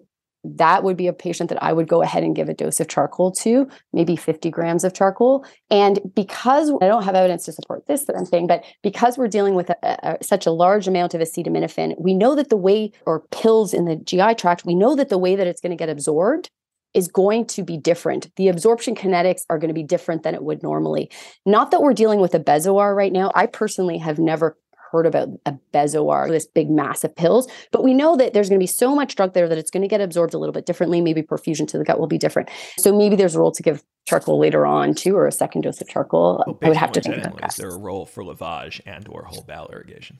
that 0.44 0.84
would 0.84 0.96
be 0.96 1.08
a 1.08 1.14
patient 1.14 1.50
that 1.50 1.62
I 1.62 1.74
would 1.74 1.88
go 1.88 2.02
ahead 2.02 2.24
and 2.24 2.36
give 2.36 2.48
a 2.48 2.54
dose 2.54 2.80
of 2.80 2.88
charcoal 2.88 3.32
to, 3.34 3.68
maybe 3.92 4.16
50 4.16 4.50
grams 4.50 4.84
of 4.84 4.94
charcoal. 4.94 5.46
And 5.70 6.00
because 6.16 6.72
I 6.82 6.88
don't 6.88 7.04
have 7.04 7.16
evidence 7.16 7.46
to 7.46 7.52
support 7.52 7.88
this 7.88 8.06
that 8.06 8.16
I'm 8.16 8.26
saying, 8.26 8.48
but 8.48 8.64
because 8.82 9.18
we're 9.18 9.28
dealing 9.28 9.56
with 9.56 9.70
a, 9.70 9.78
a, 9.84 10.24
such 10.24 10.46
a 10.46 10.52
large 10.52 10.88
amount 10.88 11.14
of 11.14 11.22
acetaminophen, 11.22 11.96
we 12.00 12.14
know 12.14 12.36
that 12.36 12.50
the 12.50 12.58
way, 12.58 12.92
or 13.06 13.22
pills 13.32 13.74
in 13.74 13.86
the 13.86 13.98
GI 13.98 14.36
tract, 14.36 14.66
we 14.66 14.76
know 14.76 14.96
that 14.96 15.10
the 15.10 15.18
way 15.18 15.36
that 15.36 15.48
it's 15.48 15.62
going 15.62 15.72
to 15.72 15.76
get 15.76 15.90
absorbed 15.90 16.50
is 16.94 17.08
going 17.08 17.46
to 17.46 17.64
be 17.64 17.78
different. 17.78 18.34
The 18.36 18.48
absorption 18.48 18.96
kinetics 18.96 19.42
are 19.50 19.60
going 19.60 19.68
to 19.68 19.76
be 19.76 19.84
different 19.84 20.24
than 20.24 20.34
it 20.34 20.44
would 20.44 20.64
normally. 20.64 21.12
Not 21.46 21.72
that 21.72 21.82
we're 21.82 21.94
dealing 21.94 22.20
with 22.20 22.34
a 22.34 22.40
bezoar 22.40 22.96
right 22.96 23.12
now. 23.12 23.32
I 23.36 23.46
personally 23.46 23.98
have 24.00 24.18
never 24.18 24.58
heard 24.92 25.06
about 25.06 25.30
a 25.46 25.54
bezoar, 25.74 26.30
this 26.30 26.46
big 26.48 26.70
mass 26.70 27.04
of 27.04 27.16
pills, 27.16 27.48
but 27.72 27.84
we 27.84 27.94
know 27.94 28.16
that 28.16 28.34
there's 28.34 28.50
going 28.50 28.60
to 28.60 28.64
be 28.64 28.68
so 28.68 28.96
much 28.96 29.16
drug 29.16 29.34
there 29.34 29.48
that 29.48 29.58
it's 29.58 29.72
going 29.72 29.82
to 29.82 29.88
get 29.88 30.02
absorbed 30.02 30.34
a 30.34 30.38
little 30.38 30.54
bit 30.54 30.66
differently. 30.66 31.02
Maybe 31.02 31.22
perfusion 31.22 31.68
to 31.68 31.78
the 31.78 31.84
gut 31.84 32.00
will 32.00 32.08
be 32.08 32.18
different. 32.18 32.50
So 32.78 32.98
maybe 32.98 33.16
there's 33.16 33.36
a 33.36 33.40
role 33.40 33.52
to 33.52 33.64
give 33.64 33.84
charcoal 34.08 34.40
later 34.40 34.66
on 34.66 34.96
too, 34.96 35.16
or 35.16 35.28
a 35.28 35.32
second 35.32 35.62
dose 35.62 35.82
of 35.82 35.88
charcoal. 35.88 36.44
Well, 36.46 36.58
I 36.64 36.68
would 36.70 36.78
have 36.78 36.92
to 36.94 37.02
think 37.02 37.18
about 37.18 37.40
that. 37.42 37.52
Is 37.52 37.58
there 37.58 37.70
a 37.70 37.78
role 37.78 38.06
for 38.06 38.24
lavage 38.24 38.82
and 38.86 39.08
or 39.08 39.26
whole 39.26 39.44
bowel 39.44 39.70
irrigation? 39.72 40.18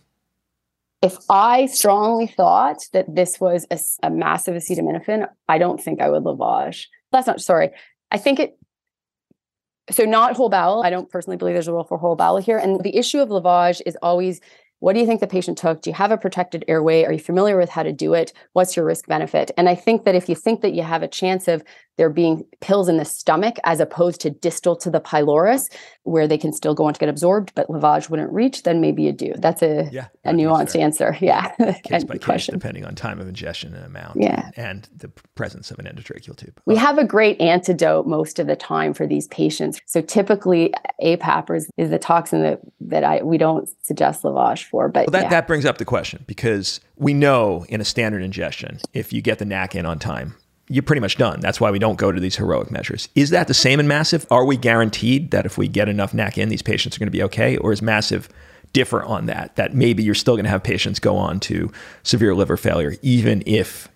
If 1.02 1.18
I 1.30 1.66
strongly 1.68 2.28
thought 2.28 2.86
that 2.92 3.16
this 3.16 3.40
was 3.40 3.66
a, 3.72 3.80
a 4.06 4.10
massive 4.10 4.56
acetaminophen, 4.56 5.28
I 5.48 5.58
don't 5.58 5.82
think 5.82 6.02
I 6.02 6.10
would 6.10 6.24
lavage. 6.24 6.88
That's 7.12 7.26
not 7.26 7.42
sorry. 7.42 7.72
I 8.12 8.18
think 8.18 8.40
it 8.40 8.58
so 9.92 10.06
not 10.06 10.36
whole 10.36 10.50
bowel. 10.50 10.84
I 10.84 10.90
don't 10.90 11.10
personally 11.10 11.38
believe 11.38 11.56
there's 11.56 11.68
a 11.68 11.74
role 11.74 11.84
for 11.84 11.98
whole 11.98 12.16
bowel 12.16 12.38
here. 12.38 12.58
And 12.58 12.82
the 12.84 12.96
issue 12.96 13.20
of 13.20 13.30
lavage 13.30 13.82
is 13.86 13.98
always 14.02 14.42
what 14.80 14.94
do 14.94 15.00
you 15.00 15.06
think 15.06 15.20
the 15.20 15.28
patient 15.28 15.58
took? 15.58 15.82
Do 15.82 15.90
you 15.90 15.96
have 15.96 16.12
a 16.12 16.18
protected 16.18 16.64
airway? 16.68 17.04
Are 17.04 17.14
you 17.14 17.20
familiar 17.20 17.58
with 17.58 17.70
how 17.70 17.84
to 17.84 17.92
do 17.92 18.14
it? 18.14 18.34
What's 18.54 18.76
your 18.76 18.86
risk 18.86 19.08
benefit? 19.08 19.52
And 19.58 19.68
I 19.68 19.76
think 19.76 20.06
that 20.06 20.16
if 20.16 20.30
you 20.30 20.36
think 20.36 20.62
that 20.62 20.74
you 20.74 20.84
have 20.84 21.04
a 21.04 21.08
chance 21.08 21.48
of 21.48 21.64
there 22.00 22.10
being 22.10 22.46
pills 22.62 22.88
in 22.88 22.96
the 22.96 23.04
stomach 23.04 23.58
as 23.66 23.82
opposed 23.82 24.22
to 24.22 24.30
distal 24.30 24.74
to 24.78 24.90
the 24.90 25.02
pylorus, 25.02 25.68
where 26.04 26.30
they 26.30 26.38
can 26.38 26.54
still 26.54 26.74
go 26.74 26.86
on 26.86 26.94
to 26.94 27.00
get 27.00 27.10
absorbed, 27.10 27.54
but 27.56 27.68
lavage 27.68 28.10
wouldn't 28.10 28.32
reach, 28.32 28.64
then 28.64 28.80
maybe 28.80 29.04
you 29.04 29.12
do. 29.12 29.34
That's 29.38 29.62
a, 29.62 29.90
yeah, 29.92 30.08
a 30.24 30.32
nuanced 30.32 30.80
answer. 30.80 31.10
Yeah. 31.20 31.50
Case 31.84 32.06
by 32.06 32.16
case, 32.16 32.24
question. 32.24 32.54
depending 32.54 32.86
on 32.86 32.96
time 32.96 33.20
of 33.20 33.28
ingestion 33.28 33.74
and 33.74 33.86
amount 33.86 34.22
yeah. 34.22 34.52
and, 34.56 34.66
and 34.66 34.90
the 34.96 35.10
presence 35.36 35.70
of 35.70 35.78
an 35.80 35.86
endotracheal 35.86 36.38
tube. 36.38 36.60
We 36.66 36.78
have 36.78 36.98
a 36.98 37.04
great 37.04 37.40
antidote 37.42 38.08
most 38.08 38.40
of 38.40 38.48
the 38.48 38.56
time 38.56 38.94
for 38.94 39.06
these 39.06 39.28
patients. 39.28 39.82
So 39.86 40.02
typically 40.02 40.74
APAP 41.04 41.54
is, 41.54 41.70
is 41.76 41.90
the 41.90 42.00
toxin 42.00 42.42
that, 42.44 42.62
that 42.80 43.04
I 43.04 43.22
we 43.22 43.38
don't 43.38 43.68
suggest 43.84 44.24
lavage 44.24 44.69
for. 44.70 44.88
But 44.88 45.08
well, 45.08 45.12
that, 45.12 45.24
yeah. 45.24 45.30
that 45.30 45.48
brings 45.48 45.66
up 45.66 45.78
the 45.78 45.86
question 45.86 46.24
because 46.28 46.80
we 46.96 47.14
know 47.14 47.66
in 47.70 47.82
a 47.82 47.86
standard 47.86 48.22
ingestion, 48.22 48.80
if 48.94 49.12
you 49.12 49.22
get 49.22 49.40
the 49.40 49.46
NAC 49.46 49.76
in 49.76 49.86
on 49.86 50.00
time, 50.00 50.36
you're 50.70 50.84
pretty 50.84 51.00
much 51.00 51.18
done. 51.18 51.40
That's 51.40 51.60
why 51.60 51.72
we 51.72 51.80
don't 51.80 51.98
go 51.98 52.12
to 52.12 52.20
these 52.20 52.36
heroic 52.36 52.70
measures. 52.70 53.10
Is 53.16 53.32
that 53.32 53.48
the 53.48 53.54
same 53.54 53.80
in 53.80 53.88
massive? 53.88 54.26
Are 54.30 54.46
we 54.46 54.56
guaranteed 54.56 55.32
that 55.32 55.46
if 55.46 55.58
we 55.58 55.68
get 55.68 55.90
enough 55.90 56.14
NAC 56.14 56.38
in, 56.38 56.50
these 56.50 56.62
patients 56.62 56.96
are 56.96 57.00
going 57.00 57.08
to 57.08 57.12
be 57.12 57.24
okay? 57.24 57.58
Or 57.58 57.72
is 57.72 57.82
massive 57.82 58.30
differ 58.72 59.04
on 59.04 59.26
that? 59.26 59.56
That 59.56 59.74
maybe 59.74 60.04
you're 60.04 60.14
still 60.14 60.36
going 60.36 60.46
to 60.46 60.52
have 60.52 60.64
patients 60.64 61.00
go 61.00 61.18
on 61.18 61.40
to 61.42 61.72
severe 62.04 62.36
liver 62.36 62.56
failure, 62.56 62.96
even 63.02 63.42
if 63.48 63.90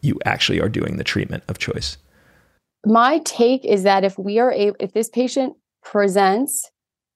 you 0.00 0.18
actually 0.24 0.60
are 0.60 0.68
doing 0.68 0.96
the 0.96 1.04
treatment 1.04 1.42
of 1.48 1.58
choice? 1.58 1.96
My 2.86 3.18
take 3.24 3.64
is 3.64 3.82
that 3.82 4.04
if 4.04 4.18
we 4.18 4.38
are 4.38 4.52
able, 4.52 4.76
if 4.80 4.92
this 4.92 5.08
patient 5.08 5.56
presents 5.82 6.70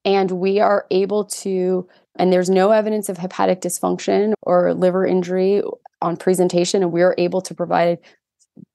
and 0.04 0.30
we 0.32 0.60
are 0.60 0.86
able 0.90 1.24
to, 1.24 1.88
and 2.16 2.32
there's 2.32 2.50
no 2.50 2.70
evidence 2.70 3.08
of 3.08 3.18
hepatic 3.18 3.60
dysfunction 3.60 4.34
or 4.42 4.74
liver 4.74 5.06
injury 5.06 5.62
on 6.00 6.16
presentation, 6.16 6.82
and 6.82 6.92
we 6.92 7.02
are 7.02 7.14
able 7.18 7.40
to 7.42 7.54
provide 7.54 7.98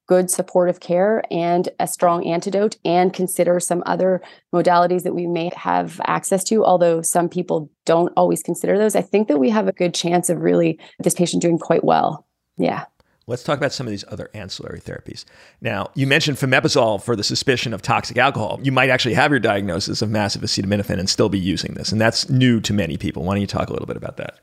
good 0.06 0.30
supportive 0.30 0.80
care 0.80 1.22
and 1.30 1.68
a 1.78 1.86
strong 1.86 2.26
antidote 2.26 2.76
and 2.84 3.14
consider 3.14 3.60
some 3.60 3.82
other 3.86 4.20
modalities 4.52 5.04
that 5.04 5.14
we 5.14 5.26
may 5.26 5.48
have 5.54 6.00
access 6.04 6.42
to 6.42 6.64
although 6.64 7.00
some 7.00 7.28
people 7.28 7.70
don't 7.86 8.12
always 8.16 8.42
consider 8.42 8.76
those. 8.76 8.96
I 8.96 9.02
think 9.02 9.28
that 9.28 9.38
we 9.38 9.50
have 9.50 9.68
a 9.68 9.72
good 9.72 9.94
chance 9.94 10.28
of 10.28 10.40
really 10.40 10.80
this 10.98 11.14
patient 11.14 11.42
doing 11.42 11.58
quite 11.58 11.84
well. 11.84 12.26
Yeah 12.58 12.86
Let's 13.30 13.44
talk 13.44 13.58
about 13.58 13.72
some 13.72 13.86
of 13.86 13.92
these 13.92 14.04
other 14.08 14.28
ancillary 14.34 14.80
therapies. 14.80 15.24
Now, 15.60 15.90
you 15.94 16.06
mentioned 16.06 16.36
fomepizole 16.36 17.00
for 17.00 17.14
the 17.14 17.22
suspicion 17.22 17.72
of 17.72 17.80
toxic 17.80 18.18
alcohol. 18.18 18.58
You 18.62 18.72
might 18.72 18.90
actually 18.90 19.14
have 19.14 19.30
your 19.30 19.38
diagnosis 19.38 20.02
of 20.02 20.10
massive 20.10 20.42
acetaminophen 20.42 20.98
and 20.98 21.08
still 21.08 21.28
be 21.28 21.38
using 21.38 21.74
this, 21.74 21.92
and 21.92 22.00
that's 22.00 22.28
new 22.28 22.60
to 22.60 22.72
many 22.72 22.96
people. 22.96 23.22
Why 23.22 23.34
don't 23.34 23.40
you 23.40 23.46
talk 23.46 23.68
a 23.68 23.72
little 23.72 23.86
bit 23.86 23.96
about 23.96 24.16
that? 24.16 24.40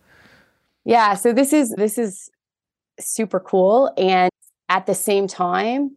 Yeah, 0.85 1.15
so 1.15 1.33
this 1.33 1.51
is 1.51 1.75
this 1.77 1.97
is 1.97 2.31
super 2.99 3.41
cool 3.41 3.91
and 3.97 4.31
at 4.69 4.85
the 4.85 4.95
same 4.95 5.27
time, 5.27 5.95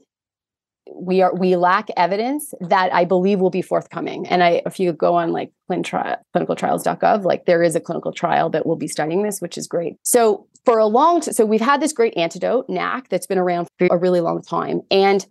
we 0.94 1.22
are 1.22 1.34
we 1.34 1.56
lack 1.56 1.88
evidence 1.96 2.52
that 2.60 2.92
I 2.92 3.04
believe 3.04 3.40
will 3.40 3.50
be 3.50 3.62
forthcoming. 3.62 4.26
And 4.26 4.42
I, 4.42 4.62
if 4.66 4.78
you 4.78 4.92
go 4.92 5.14
on 5.14 5.32
like 5.32 5.52
clinicaltrials.gov, 5.70 7.24
like 7.24 7.46
there 7.46 7.62
is 7.62 7.74
a 7.74 7.80
clinical 7.80 8.12
trial 8.12 8.50
that 8.50 8.66
will 8.66 8.76
be 8.76 8.88
studying 8.88 9.22
this, 9.22 9.40
which 9.40 9.56
is 9.56 9.66
great. 9.66 9.96
So 10.02 10.46
for 10.64 10.78
a 10.78 10.86
long, 10.86 11.20
t- 11.20 11.32
so 11.32 11.46
we've 11.46 11.60
had 11.60 11.80
this 11.80 11.92
great 11.92 12.16
antidote, 12.16 12.66
NAC, 12.68 13.08
that's 13.08 13.26
been 13.26 13.38
around 13.38 13.68
for 13.78 13.88
a 13.90 13.96
really 13.96 14.20
long 14.20 14.42
time, 14.42 14.82
and 14.90 15.26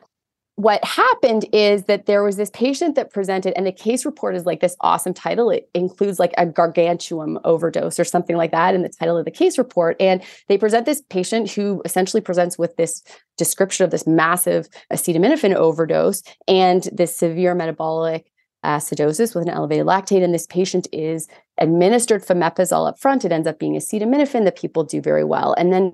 what 0.60 0.84
happened 0.84 1.45
is 1.54 1.86
that 1.86 2.06
there 2.06 2.22
was 2.22 2.36
this 2.36 2.50
patient 2.50 2.95
that 2.95 3.13
presented, 3.13 3.54
and 3.56 3.65
the 3.65 3.72
case 3.72 4.06
report 4.06 4.36
is 4.36 4.45
like 4.45 4.60
this 4.60 4.76
awesome 4.82 5.13
title. 5.13 5.50
It 5.50 5.69
includes 5.74 6.19
like 6.19 6.34
a 6.38 6.45
gargantuan 6.45 7.38
overdose 7.45 7.98
or 7.98 8.04
something 8.04 8.36
like 8.36 8.52
that 8.52 8.76
in 8.76 8.82
the 8.82 8.89
title 8.89 9.17
of 9.17 9.24
the 9.24 9.32
case 9.32 9.58
report. 9.58 9.95
And 10.02 10.22
they 10.50 10.58
present 10.58 10.86
this 10.86 11.02
patient 11.10 11.50
who 11.50 11.82
essentially 11.86 12.19
presents 12.19 12.58
with 12.58 12.76
this 12.76 13.02
description 13.38 13.86
of 13.86 13.91
this 13.91 14.06
massive 14.06 14.67
acetaminophen 14.91 15.56
overdose 15.56 16.24
and 16.45 16.89
this 16.91 17.15
severe 17.15 17.56
metabolic 17.56 18.30
acidosis 18.65 19.34
with 19.34 19.48
an 19.48 19.54
elevated 19.54 19.86
lactate. 19.86 20.26
And 20.26 20.34
this 20.34 20.45
patient 20.45 20.89
is 20.91 21.30
administered 21.58 22.22
fomepizole 22.22 22.89
up 22.89 23.00
front. 23.00 23.24
It 23.24 23.32
ends 23.32 23.48
up 23.48 23.60
being 23.60 23.76
acetaminophen 23.76 24.43
that 24.43 24.58
people 24.58 24.84
do 24.84 25.00
very 25.00 25.24
well. 25.24 25.56
And 25.58 25.72
then 25.72 25.93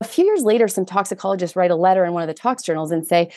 a 0.00 0.04
few 0.04 0.24
years 0.24 0.42
later, 0.42 0.68
some 0.68 0.84
toxicologists 0.84 1.56
write 1.56 1.70
a 1.70 1.76
letter 1.76 2.04
in 2.04 2.12
one 2.12 2.22
of 2.22 2.28
the 2.28 2.34
tox 2.34 2.62
journals 2.62 2.90
and 2.90 3.06
say, 3.06 3.30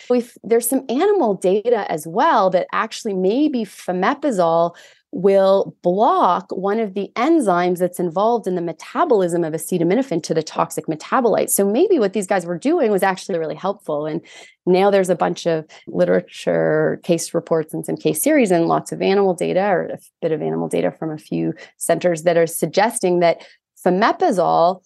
there's 0.43 0.69
some 0.69 0.86
animal 0.89 1.33
data 1.36 1.89
as 1.91 2.07
well 2.07 2.49
that 2.51 2.67
actually 2.71 3.13
maybe 3.13 3.63
fomepizole 3.63 4.75
will 5.15 5.75
block 5.83 6.47
one 6.51 6.79
of 6.79 6.95
the 6.95 7.12
enzymes 7.15 7.77
that's 7.77 7.99
involved 7.99 8.47
in 8.47 8.55
the 8.55 8.62
metabolism 8.62 9.43
of 9.43 9.53
acetaminophen 9.53 10.23
to 10.23 10.33
the 10.33 10.41
toxic 10.41 10.88
metabolite. 10.88 11.51
So 11.51 11.69
maybe 11.69 11.99
what 11.99 12.13
these 12.13 12.25
guys 12.25 12.47
were 12.47 12.57
doing 12.57 12.89
was 12.89 13.03
actually 13.03 13.38
really 13.38 13.55
helpful. 13.55 14.07
And 14.07 14.21
now 14.65 14.89
there's 14.89 15.12
a 15.12 15.15
bunch 15.15 15.45
of 15.45 15.67
literature, 15.86 16.99
case 17.03 17.31
reports, 17.33 17.75
and 17.75 17.86
some 17.86 17.95
case 17.95 18.23
series, 18.23 18.49
and 18.49 18.65
lots 18.65 18.91
of 18.91 19.03
animal 19.03 19.36
data 19.36 19.62
or 19.62 19.86
a 19.86 19.99
bit 20.21 20.31
of 20.31 20.41
animal 20.41 20.67
data 20.67 20.91
from 20.97 21.12
a 21.12 21.17
few 21.19 21.53
centers 21.77 22.23
that 22.23 22.38
are 22.38 22.47
suggesting 22.47 23.19
that 23.19 23.45
fomepizole 23.86 24.81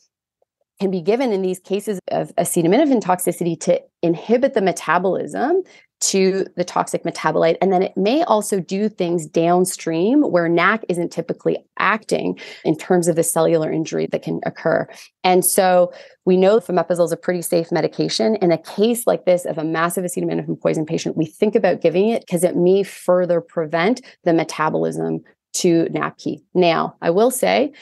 can 0.80 0.92
be 0.92 1.02
given 1.02 1.32
in 1.32 1.42
these 1.42 1.60
cases 1.60 2.00
of 2.12 2.34
acetaminophen 2.36 3.02
toxicity 3.02 3.60
to 3.60 3.82
inhibit 4.04 4.54
the 4.54 4.62
metabolism 4.62 5.64
to 6.00 6.46
the 6.56 6.64
toxic 6.64 7.04
metabolite. 7.04 7.58
And 7.60 7.74
then 7.74 7.82
it 7.82 7.98
may 7.98 8.22
also 8.24 8.60
do 8.60 8.88
things 8.88 9.26
downstream 9.26 10.22
where 10.22 10.48
NAC 10.48 10.86
isn't 10.90 11.12
typically 11.12 11.58
acting 11.80 12.40
in 12.64 12.78
terms 12.78 13.08
of 13.08 13.16
the 13.16 13.24
cellular 13.24 13.72
injury 13.72 14.08
that 14.12 14.22
can 14.22 14.40
occur. 14.46 14.88
And 15.24 15.44
so 15.44 15.92
we 16.26 16.38
know 16.38 16.60
fomepizole 16.60 17.06
is 17.06 17.12
a 17.12 17.18
pretty 17.18 17.42
safe 17.42 17.72
medication. 17.72 18.36
In 18.36 18.52
a 18.52 18.60
case 18.60 19.08
like 19.08 19.26
this 19.26 19.46
of 19.46 19.58
a 19.58 19.64
massive 19.64 20.04
acetaminophen 20.04 20.62
poison 20.62 20.86
patient, 20.86 21.18
we 21.18 21.26
think 21.26 21.56
about 21.56 21.82
giving 21.82 22.10
it 22.10 22.22
because 22.22 22.44
it 22.44 22.56
may 22.56 22.84
further 22.84 23.42
prevent 23.42 24.02
the 24.24 24.34
metabolism 24.34 25.22
to 25.54 25.86
NAPQ. 25.86 26.38
Now, 26.54 26.96
I 27.02 27.10
will 27.10 27.32
say 27.32 27.74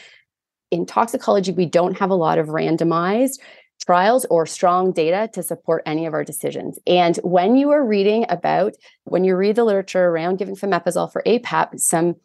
in 0.72 0.86
toxicology, 0.86 1.52
we 1.52 1.66
don't 1.66 1.98
have 1.98 2.10
a 2.10 2.16
lot 2.16 2.38
of 2.38 2.48
randomized 2.48 3.40
trials 3.86 4.26
or 4.30 4.46
strong 4.46 4.92
data 4.92 5.30
to 5.34 5.44
support 5.44 5.84
any 5.86 6.06
of 6.06 6.14
our 6.14 6.24
decisions. 6.24 6.80
And 6.88 7.18
when 7.18 7.56
you 7.56 7.72
are 7.72 7.86
reading 7.86 8.26
about, 8.30 8.74
when 9.04 9.24
you 9.24 9.36
read 9.36 9.56
the 9.56 9.64
literature 9.64 10.06
around 10.06 10.38
giving 10.38 10.56
fomepizole 10.56 11.12
for 11.12 11.22
APAP, 11.26 11.80
some 11.80 12.16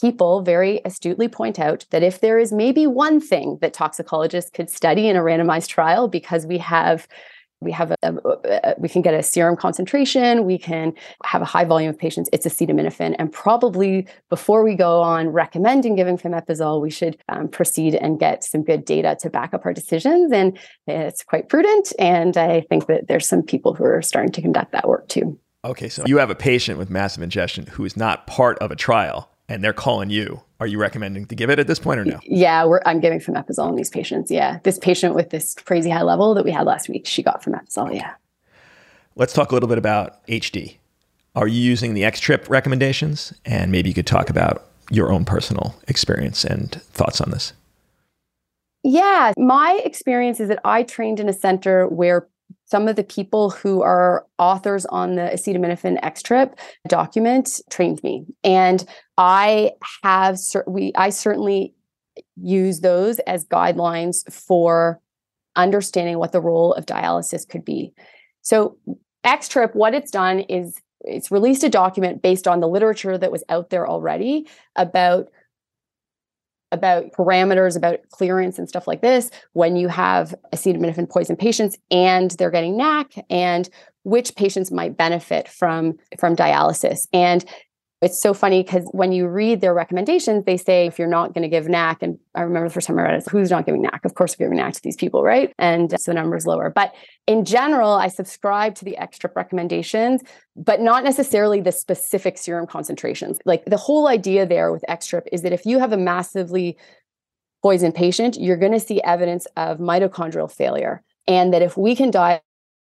people 0.00 0.40
very 0.42 0.80
astutely 0.84 1.28
point 1.28 1.58
out 1.58 1.84
that 1.90 2.02
if 2.02 2.20
there 2.20 2.38
is 2.38 2.52
maybe 2.52 2.86
one 2.86 3.20
thing 3.20 3.58
that 3.60 3.74
toxicologists 3.74 4.50
could 4.50 4.70
study 4.70 5.08
in 5.08 5.16
a 5.16 5.20
randomized 5.20 5.68
trial 5.68 6.08
because 6.08 6.46
we 6.46 6.58
have 6.58 7.06
we 7.62 7.72
have 7.72 7.90
a, 7.90 7.96
a, 8.02 8.12
a, 8.44 8.74
we 8.78 8.88
can 8.88 9.02
get 9.02 9.14
a 9.14 9.22
serum 9.22 9.56
concentration 9.56 10.44
we 10.44 10.58
can 10.58 10.92
have 11.24 11.42
a 11.42 11.44
high 11.44 11.64
volume 11.64 11.90
of 11.90 11.98
patients 11.98 12.28
it's 12.32 12.46
acetaminophen 12.46 13.14
and 13.18 13.32
probably 13.32 14.06
before 14.28 14.62
we 14.62 14.74
go 14.74 15.00
on 15.00 15.28
recommending 15.28 15.96
giving 15.96 16.18
fomepizole 16.18 16.80
we 16.80 16.90
should 16.90 17.16
um, 17.28 17.48
proceed 17.48 17.94
and 17.94 18.18
get 18.18 18.44
some 18.44 18.62
good 18.62 18.84
data 18.84 19.16
to 19.20 19.30
back 19.30 19.54
up 19.54 19.64
our 19.64 19.72
decisions 19.72 20.32
and 20.32 20.58
it's 20.86 21.22
quite 21.22 21.48
prudent 21.48 21.92
and 21.98 22.36
i 22.36 22.60
think 22.62 22.86
that 22.86 23.06
there's 23.08 23.26
some 23.26 23.42
people 23.42 23.74
who 23.74 23.84
are 23.84 24.02
starting 24.02 24.32
to 24.32 24.42
conduct 24.42 24.72
that 24.72 24.88
work 24.88 25.08
too. 25.08 25.38
Okay 25.64 25.88
so 25.88 26.04
you 26.06 26.18
have 26.18 26.30
a 26.30 26.34
patient 26.34 26.78
with 26.78 26.90
massive 26.90 27.22
ingestion 27.22 27.66
who 27.66 27.84
is 27.84 27.96
not 27.96 28.26
part 28.26 28.58
of 28.58 28.70
a 28.70 28.76
trial 28.76 29.32
and 29.48 29.62
they're 29.62 29.72
calling 29.72 30.08
you, 30.08 30.42
are 30.62 30.66
you 30.68 30.78
recommending 30.78 31.26
to 31.26 31.34
give 31.34 31.50
it 31.50 31.58
at 31.58 31.66
this 31.66 31.80
point 31.80 31.98
or 31.98 32.04
no? 32.04 32.20
Yeah, 32.22 32.64
I'm 32.86 33.00
giving 33.00 33.18
fomepizole 33.18 33.68
in 33.70 33.74
these 33.74 33.90
patients. 33.90 34.30
Yeah, 34.30 34.60
this 34.62 34.78
patient 34.78 35.16
with 35.16 35.30
this 35.30 35.54
crazy 35.54 35.90
high 35.90 36.02
level 36.02 36.34
that 36.34 36.44
we 36.44 36.52
had 36.52 36.66
last 36.66 36.88
week, 36.88 37.04
she 37.04 37.20
got 37.20 37.42
fomepizole. 37.42 37.88
Okay. 37.88 37.96
Yeah. 37.96 38.14
Let's 39.16 39.32
talk 39.32 39.50
a 39.50 39.54
little 39.54 39.68
bit 39.68 39.76
about 39.76 40.24
HD. 40.28 40.76
Are 41.34 41.48
you 41.48 41.60
using 41.60 41.94
the 41.94 42.02
EXTRIP 42.02 42.48
recommendations? 42.48 43.32
And 43.44 43.72
maybe 43.72 43.88
you 43.88 43.94
could 43.94 44.06
talk 44.06 44.30
about 44.30 44.68
your 44.88 45.10
own 45.10 45.24
personal 45.24 45.74
experience 45.88 46.44
and 46.44 46.70
thoughts 46.70 47.20
on 47.20 47.32
this. 47.32 47.54
Yeah, 48.84 49.32
my 49.36 49.82
experience 49.84 50.38
is 50.38 50.48
that 50.48 50.60
I 50.64 50.84
trained 50.84 51.18
in 51.18 51.28
a 51.28 51.32
center 51.32 51.88
where 51.88 52.28
some 52.72 52.88
of 52.88 52.96
the 52.96 53.04
people 53.04 53.50
who 53.50 53.82
are 53.82 54.26
authors 54.38 54.86
on 54.86 55.16
the 55.16 55.30
acetaminophen 55.34 56.00
EXTRIP 56.00 56.54
document 56.88 57.60
trained 57.68 58.02
me, 58.02 58.24
and 58.42 58.86
I 59.18 59.72
have 60.02 60.38
we 60.66 60.90
I 60.96 61.10
certainly 61.10 61.74
use 62.40 62.80
those 62.80 63.18
as 63.20 63.44
guidelines 63.44 64.16
for 64.32 65.02
understanding 65.54 66.18
what 66.18 66.32
the 66.32 66.40
role 66.40 66.72
of 66.72 66.86
dialysis 66.86 67.46
could 67.46 67.62
be. 67.62 67.92
So 68.40 68.78
EXTRIP, 69.22 69.74
what 69.74 69.94
it's 69.94 70.10
done 70.10 70.40
is 70.40 70.80
it's 71.02 71.30
released 71.30 71.64
a 71.64 71.68
document 71.68 72.22
based 72.22 72.48
on 72.48 72.60
the 72.60 72.68
literature 72.68 73.18
that 73.18 73.30
was 73.30 73.44
out 73.50 73.68
there 73.68 73.86
already 73.86 74.48
about 74.76 75.28
about 76.72 77.12
parameters 77.12 77.76
about 77.76 78.00
clearance 78.10 78.58
and 78.58 78.68
stuff 78.68 78.86
like 78.86 79.02
this 79.02 79.30
when 79.52 79.76
you 79.76 79.88
have 79.88 80.34
acetaminophen 80.52 81.08
poison 81.08 81.36
patients 81.36 81.78
and 81.90 82.32
they're 82.32 82.50
getting 82.50 82.76
NAC 82.76 83.12
and 83.30 83.68
which 84.04 84.34
patients 84.34 84.72
might 84.72 84.96
benefit 84.96 85.46
from 85.46 85.94
from 86.18 86.34
dialysis. 86.34 87.06
And 87.12 87.44
it's 88.02 88.20
so 88.20 88.34
funny 88.34 88.64
because 88.64 88.88
when 88.90 89.12
you 89.12 89.28
read 89.28 89.60
their 89.60 89.72
recommendations, 89.72 90.44
they 90.44 90.56
say 90.56 90.86
if 90.86 90.98
you're 90.98 91.06
not 91.06 91.34
going 91.34 91.42
to 91.42 91.48
give 91.48 91.68
NAC, 91.68 92.02
and 92.02 92.18
I 92.34 92.40
remember 92.40 92.68
the 92.68 92.74
first 92.74 92.88
time 92.88 92.98
I 92.98 93.02
read 93.02 93.22
it, 93.22 93.28
who's 93.30 93.50
not 93.50 93.64
giving 93.64 93.80
NAC? 93.80 94.04
Of 94.04 94.14
course, 94.14 94.36
we're 94.36 94.46
giving 94.46 94.58
NAC 94.58 94.74
to 94.74 94.82
these 94.82 94.96
people, 94.96 95.22
right? 95.22 95.52
And 95.56 95.88
so 95.88 96.10
the 96.10 96.14
number 96.14 96.36
is 96.36 96.44
lower. 96.44 96.68
But 96.68 96.92
in 97.28 97.44
general, 97.44 97.92
I 97.92 98.08
subscribe 98.08 98.74
to 98.74 98.84
the 98.84 98.96
X 98.96 99.20
recommendations, 99.36 100.20
but 100.56 100.80
not 100.80 101.04
necessarily 101.04 101.60
the 101.60 101.70
specific 101.70 102.38
serum 102.38 102.66
concentrations. 102.66 103.38
Like 103.44 103.64
the 103.66 103.76
whole 103.76 104.08
idea 104.08 104.46
there 104.46 104.72
with 104.72 104.84
EXTRIP 104.88 105.28
is 105.30 105.42
that 105.42 105.52
if 105.52 105.64
you 105.64 105.78
have 105.78 105.92
a 105.92 105.96
massively 105.96 106.76
poisoned 107.62 107.94
patient, 107.94 108.36
you're 108.36 108.56
going 108.56 108.72
to 108.72 108.80
see 108.80 109.00
evidence 109.02 109.46
of 109.56 109.78
mitochondrial 109.78 110.50
failure. 110.50 111.04
And 111.28 111.54
that 111.54 111.62
if 111.62 111.76
we 111.76 111.94
can 111.94 112.10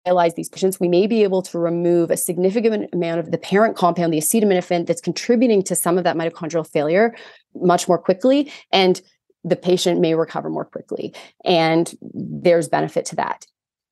diet 0.05 0.35
these 0.35 0.49
patients, 0.49 0.81
we 0.81 0.89
may 0.89 1.07
be 1.07 1.23
able 1.23 1.43
to 1.43 1.59
remove 1.59 2.11
a 2.11 2.17
significant 2.17 2.89
amount 2.93 3.21
of 3.21 3.31
the 3.31 3.39
parent 3.39 3.77
compound, 3.77 4.13
the 4.13 4.19
acetaminophen, 4.19 4.87
that's 4.87 5.01
contributing 5.01 5.63
to 5.65 5.77
some 5.77 5.99
of 5.99 6.05
that 6.05 6.17
mitochondrial 6.17 6.67
failure 6.67 7.15
much 7.55 7.89
more 7.89 7.99
quickly. 7.99 8.51
And 8.73 9.01
the 9.45 9.57
patient 9.57 10.01
may 10.01 10.15
recover 10.15 10.51
more 10.51 10.65
quickly. 10.65 11.15
And 11.45 11.93
there's 12.13 12.69
benefit 12.69 13.05
to 13.07 13.17
that. 13.17 13.47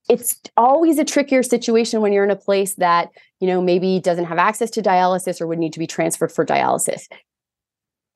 It's 0.08 0.40
always 0.56 0.98
a 0.98 1.04
trickier 1.04 1.42
situation 1.42 2.00
when 2.00 2.12
you're 2.12 2.24
in 2.24 2.30
a 2.30 2.36
place 2.36 2.74
that, 2.76 3.10
you 3.40 3.46
know, 3.46 3.60
maybe 3.60 4.00
doesn't 4.00 4.24
have 4.24 4.38
access 4.38 4.70
to 4.70 4.82
dialysis 4.82 5.40
or 5.40 5.46
would 5.46 5.58
need 5.58 5.74
to 5.74 5.78
be 5.78 5.86
transferred 5.86 6.32
for 6.32 6.46
dialysis 6.46 7.08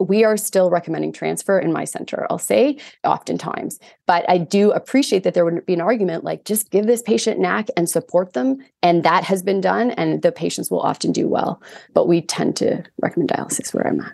we 0.03 0.25
are 0.25 0.37
still 0.37 0.71
recommending 0.71 1.13
transfer 1.13 1.59
in 1.59 1.73
my 1.73 1.85
center, 1.85 2.27
I'll 2.31 2.39
say 2.39 2.79
oftentimes. 3.05 3.79
But 4.07 4.29
I 4.29 4.39
do 4.39 4.73
appreciate 4.73 5.25
that 5.25 5.35
there 5.35 5.45
would 5.45 5.65
be 5.67 5.75
an 5.75 5.81
argument 5.81 6.25
like 6.25 6.45
just 6.45 6.71
give 6.71 6.87
this 6.87 7.03
patient 7.03 7.41
NAC 7.41 7.69
and 7.77 7.89
support 7.89 8.33
them. 8.33 8.59
And 8.83 9.05
that 9.05 9.25
has 9.25 9.43
been 9.43 9.61
done, 9.61 9.93
and 9.93 10.23
the 10.23 10.33
patients 10.33 10.71
will 10.71 10.81
often 10.81 11.13
do 11.13 11.29
well. 11.29 11.63
But 11.95 12.09
we 12.09 12.21
tend 12.21 12.57
to 12.57 12.83
recommend 13.01 13.31
dialysis 13.31 13.73
where 13.73 13.87
I'm 13.87 14.01
at. 14.01 14.13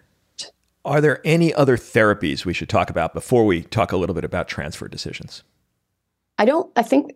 Are 0.84 1.00
there 1.00 1.20
any 1.24 1.52
other 1.52 1.76
therapies 1.76 2.44
we 2.44 2.54
should 2.54 2.68
talk 2.68 2.88
about 2.88 3.12
before 3.12 3.44
we 3.44 3.62
talk 3.62 3.92
a 3.92 3.96
little 3.96 4.14
bit 4.14 4.24
about 4.24 4.48
transfer 4.48 4.88
decisions? 4.88 5.42
I 6.38 6.44
don't, 6.44 6.70
I 6.76 6.82
think 6.82 7.12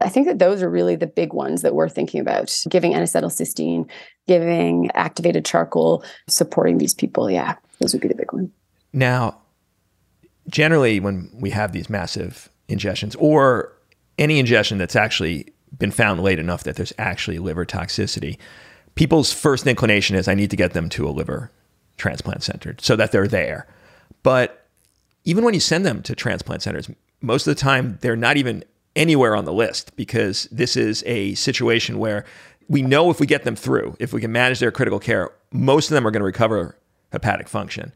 I 0.00 0.08
think 0.08 0.26
that 0.26 0.38
those 0.38 0.62
are 0.62 0.70
really 0.70 0.96
the 0.96 1.06
big 1.06 1.32
ones 1.32 1.62
that 1.62 1.74
we're 1.74 1.88
thinking 1.88 2.20
about 2.20 2.56
giving 2.68 2.94
N 2.94 3.02
acetylcysteine, 3.02 3.88
giving 4.26 4.90
activated 4.94 5.44
charcoal, 5.44 6.04
supporting 6.28 6.78
these 6.78 6.94
people. 6.94 7.30
Yeah. 7.30 7.56
Those 7.82 7.92
would 7.92 8.02
be 8.02 8.08
the 8.08 8.14
big 8.14 8.32
one. 8.32 8.52
Now, 8.92 9.38
generally, 10.48 11.00
when 11.00 11.30
we 11.34 11.50
have 11.50 11.72
these 11.72 11.90
massive 11.90 12.48
ingestions 12.68 13.16
or 13.18 13.72
any 14.18 14.38
ingestion 14.38 14.78
that's 14.78 14.94
actually 14.94 15.52
been 15.78 15.90
found 15.90 16.22
late 16.22 16.38
enough 16.38 16.62
that 16.62 16.76
there's 16.76 16.92
actually 16.96 17.40
liver 17.40 17.66
toxicity, 17.66 18.38
people's 18.94 19.32
first 19.32 19.66
inclination 19.66 20.14
is 20.14 20.28
I 20.28 20.34
need 20.34 20.50
to 20.50 20.56
get 20.56 20.74
them 20.74 20.88
to 20.90 21.08
a 21.08 21.10
liver 21.10 21.50
transplant 21.96 22.44
center 22.44 22.76
so 22.80 22.94
that 22.94 23.10
they're 23.10 23.26
there. 23.26 23.66
But 24.22 24.66
even 25.24 25.44
when 25.44 25.54
you 25.54 25.60
send 25.60 25.84
them 25.84 26.02
to 26.02 26.14
transplant 26.14 26.62
centers, 26.62 26.88
most 27.20 27.46
of 27.48 27.54
the 27.54 27.60
time 27.60 27.98
they're 28.00 28.16
not 28.16 28.36
even 28.36 28.64
anywhere 28.94 29.34
on 29.34 29.44
the 29.44 29.52
list 29.52 29.96
because 29.96 30.44
this 30.52 30.76
is 30.76 31.02
a 31.04 31.34
situation 31.34 31.98
where 31.98 32.24
we 32.68 32.80
know 32.80 33.10
if 33.10 33.18
we 33.18 33.26
get 33.26 33.42
them 33.42 33.56
through, 33.56 33.96
if 33.98 34.12
we 34.12 34.20
can 34.20 34.30
manage 34.30 34.60
their 34.60 34.70
critical 34.70 35.00
care, 35.00 35.30
most 35.50 35.90
of 35.90 35.94
them 35.94 36.06
are 36.06 36.10
going 36.12 36.20
to 36.20 36.26
recover 36.26 36.76
hepatic 37.12 37.48
function. 37.48 37.92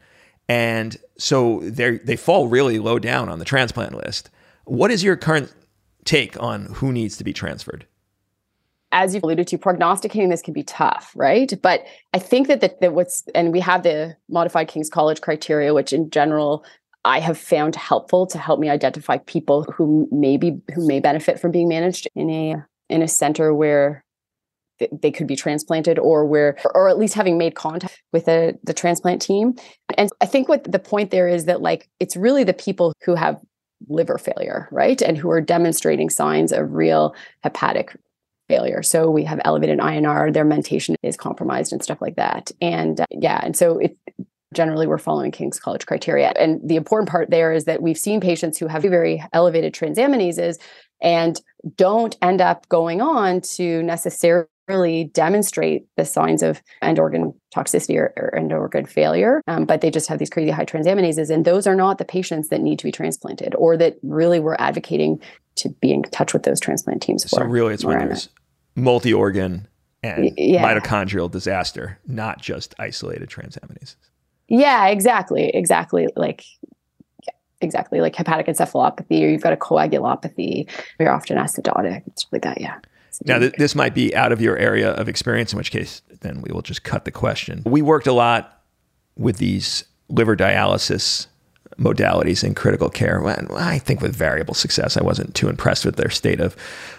And 0.47 0.97
so 1.17 1.59
they 1.61 1.97
they 1.97 2.15
fall 2.15 2.47
really 2.47 2.79
low 2.79 2.99
down 2.99 3.29
on 3.29 3.39
the 3.39 3.45
transplant 3.45 3.93
list. 3.93 4.29
What 4.65 4.91
is 4.91 5.03
your 5.03 5.17
current 5.17 5.53
take 6.05 6.41
on 6.41 6.65
who 6.65 6.91
needs 6.91 7.17
to 7.17 7.23
be 7.23 7.33
transferred? 7.33 7.85
As 8.93 9.13
you've 9.13 9.23
alluded 9.23 9.47
to, 9.47 9.57
prognosticating 9.57 10.29
this 10.29 10.41
can 10.41 10.53
be 10.53 10.63
tough, 10.63 11.11
right? 11.13 11.51
But 11.61 11.85
I 12.13 12.19
think 12.19 12.47
that, 12.47 12.61
that, 12.61 12.79
that 12.79 12.93
what's, 12.93 13.25
and 13.35 13.51
we 13.51 13.59
have 13.59 13.83
the 13.83 14.15
modified 14.29 14.69
King's 14.69 14.89
College 14.89 15.19
criteria, 15.19 15.73
which 15.73 15.91
in 15.91 16.09
general 16.09 16.63
I 17.03 17.19
have 17.19 17.37
found 17.37 17.75
helpful 17.75 18.25
to 18.27 18.37
help 18.37 18.59
me 18.59 18.69
identify 18.69 19.17
people 19.17 19.63
who 19.63 20.07
maybe 20.11 20.61
who 20.73 20.87
may 20.87 20.99
benefit 20.99 21.39
from 21.39 21.51
being 21.51 21.67
managed 21.67 22.07
in 22.15 22.29
a 22.29 22.55
in 22.89 23.01
a 23.01 23.07
center 23.07 23.53
where 23.53 24.03
they 24.91 25.11
could 25.11 25.27
be 25.27 25.35
transplanted 25.35 25.99
or 25.99 26.25
where 26.25 26.57
or 26.75 26.89
at 26.89 26.97
least 26.97 27.13
having 27.13 27.37
made 27.37 27.55
contact 27.55 28.01
with 28.13 28.27
a, 28.27 28.53
the 28.63 28.73
transplant 28.73 29.21
team. 29.21 29.55
And 29.97 30.09
i 30.21 30.25
think 30.25 30.47
what 30.49 30.69
the 30.71 30.79
point 30.79 31.11
there 31.11 31.27
is 31.27 31.45
that 31.45 31.61
like 31.61 31.89
it's 31.99 32.15
really 32.15 32.43
the 32.43 32.53
people 32.53 32.93
who 33.03 33.15
have 33.15 33.39
liver 33.87 34.17
failure 34.17 34.67
right? 34.71 35.01
And 35.01 35.17
who 35.17 35.29
are 35.29 35.41
demonstrating 35.41 36.09
signs 36.09 36.51
of 36.51 36.73
real 36.73 37.15
hepatic 37.43 37.95
failure. 38.47 38.81
So 38.81 39.09
we 39.09 39.23
have 39.25 39.41
elevated 39.45 39.79
inr 39.79 40.33
their 40.33 40.45
mentation 40.45 40.95
is 41.03 41.17
compromised 41.17 41.73
and 41.73 41.83
stuff 41.83 42.01
like 42.01 42.15
that. 42.15 42.51
And 42.61 43.01
uh, 43.01 43.05
yeah 43.11 43.39
and 43.43 43.55
so 43.55 43.77
it 43.79 43.97
generally 44.53 44.87
we're 44.87 44.97
following 44.97 45.31
king's 45.31 45.59
college 45.59 45.85
criteria. 45.85 46.33
And 46.39 46.67
the 46.67 46.77
important 46.77 47.09
part 47.09 47.29
there 47.29 47.51
is 47.51 47.65
that 47.65 47.81
we've 47.81 47.97
seen 47.97 48.21
patients 48.21 48.57
who 48.57 48.67
have 48.67 48.81
very 48.81 49.23
elevated 49.33 49.73
transaminases 49.73 50.57
and 51.01 51.39
don't 51.75 52.17
end 52.21 52.41
up 52.41 52.67
going 52.69 53.01
on 53.01 53.41
to 53.41 53.83
necessarily 53.83 54.47
really 54.67 55.05
demonstrate 55.05 55.85
the 55.95 56.05
signs 56.05 56.43
of 56.43 56.61
end 56.81 56.99
organ 56.99 57.33
toxicity 57.55 57.97
or, 57.97 58.13
or 58.17 58.35
end 58.35 58.51
organ 58.51 58.85
failure, 58.85 59.41
um, 59.47 59.65
but 59.65 59.81
they 59.81 59.89
just 59.89 60.07
have 60.07 60.19
these 60.19 60.29
crazy 60.29 60.51
high 60.51 60.65
transaminases. 60.65 61.29
And 61.29 61.45
those 61.45 61.65
are 61.67 61.75
not 61.75 61.97
the 61.97 62.05
patients 62.05 62.49
that 62.49 62.61
need 62.61 62.79
to 62.79 62.85
be 62.85 62.91
transplanted 62.91 63.55
or 63.55 63.77
that 63.77 63.97
really 64.03 64.39
we're 64.39 64.57
advocating 64.59 65.21
to 65.55 65.69
be 65.69 65.91
in 65.91 66.03
touch 66.03 66.33
with 66.33 66.43
those 66.43 66.59
transplant 66.59 67.01
teams 67.01 67.23
for. 67.23 67.29
So, 67.29 67.43
really, 67.43 67.73
it's 67.73 67.85
when 67.85 67.99
there's 67.99 68.29
multi 68.75 69.13
organ 69.13 69.67
and 70.03 70.31
yeah. 70.37 70.63
mitochondrial 70.63 71.31
disaster, 71.31 71.99
not 72.05 72.41
just 72.41 72.75
isolated 72.79 73.29
transaminases. 73.29 73.95
Yeah, 74.47 74.87
exactly. 74.87 75.49
Exactly. 75.49 76.07
Like, 76.15 76.43
exactly 77.59 78.01
like 78.01 78.15
hepatic 78.15 78.45
encephalopathy 78.45 79.23
or 79.23 79.29
you've 79.29 79.41
got 79.41 79.51
a 79.51 79.57
coagulopathy 79.57 80.69
you're 80.99 81.09
often 81.09 81.37
acidotic 81.37 82.03
stuff 82.15 82.31
like 82.31 82.43
that 82.43 82.61
yeah 82.61 82.77
now, 83.25 83.39
th- 83.39 83.53
this 83.53 83.75
might 83.75 83.93
be 83.93 84.15
out 84.15 84.31
of 84.31 84.41
your 84.41 84.57
area 84.57 84.91
of 84.91 85.09
experience, 85.09 85.53
in 85.53 85.57
which 85.57 85.71
case, 85.71 86.01
then 86.21 86.41
we 86.41 86.51
will 86.51 86.61
just 86.61 86.83
cut 86.83 87.05
the 87.05 87.11
question. 87.11 87.63
We 87.65 87.81
worked 87.81 88.07
a 88.07 88.13
lot 88.13 88.63
with 89.17 89.37
these 89.37 89.83
liver 90.09 90.35
dialysis 90.35 91.27
modalities 91.79 92.43
in 92.43 92.55
critical 92.55 92.89
care. 92.89 93.25
I 93.55 93.77
think 93.77 94.01
with 94.01 94.15
variable 94.15 94.53
success. 94.53 94.97
I 94.97 95.03
wasn't 95.03 95.35
too 95.35 95.47
impressed 95.47 95.85
with 95.85 95.95
their 95.95 96.09
state 96.09 96.39
of 96.39 96.55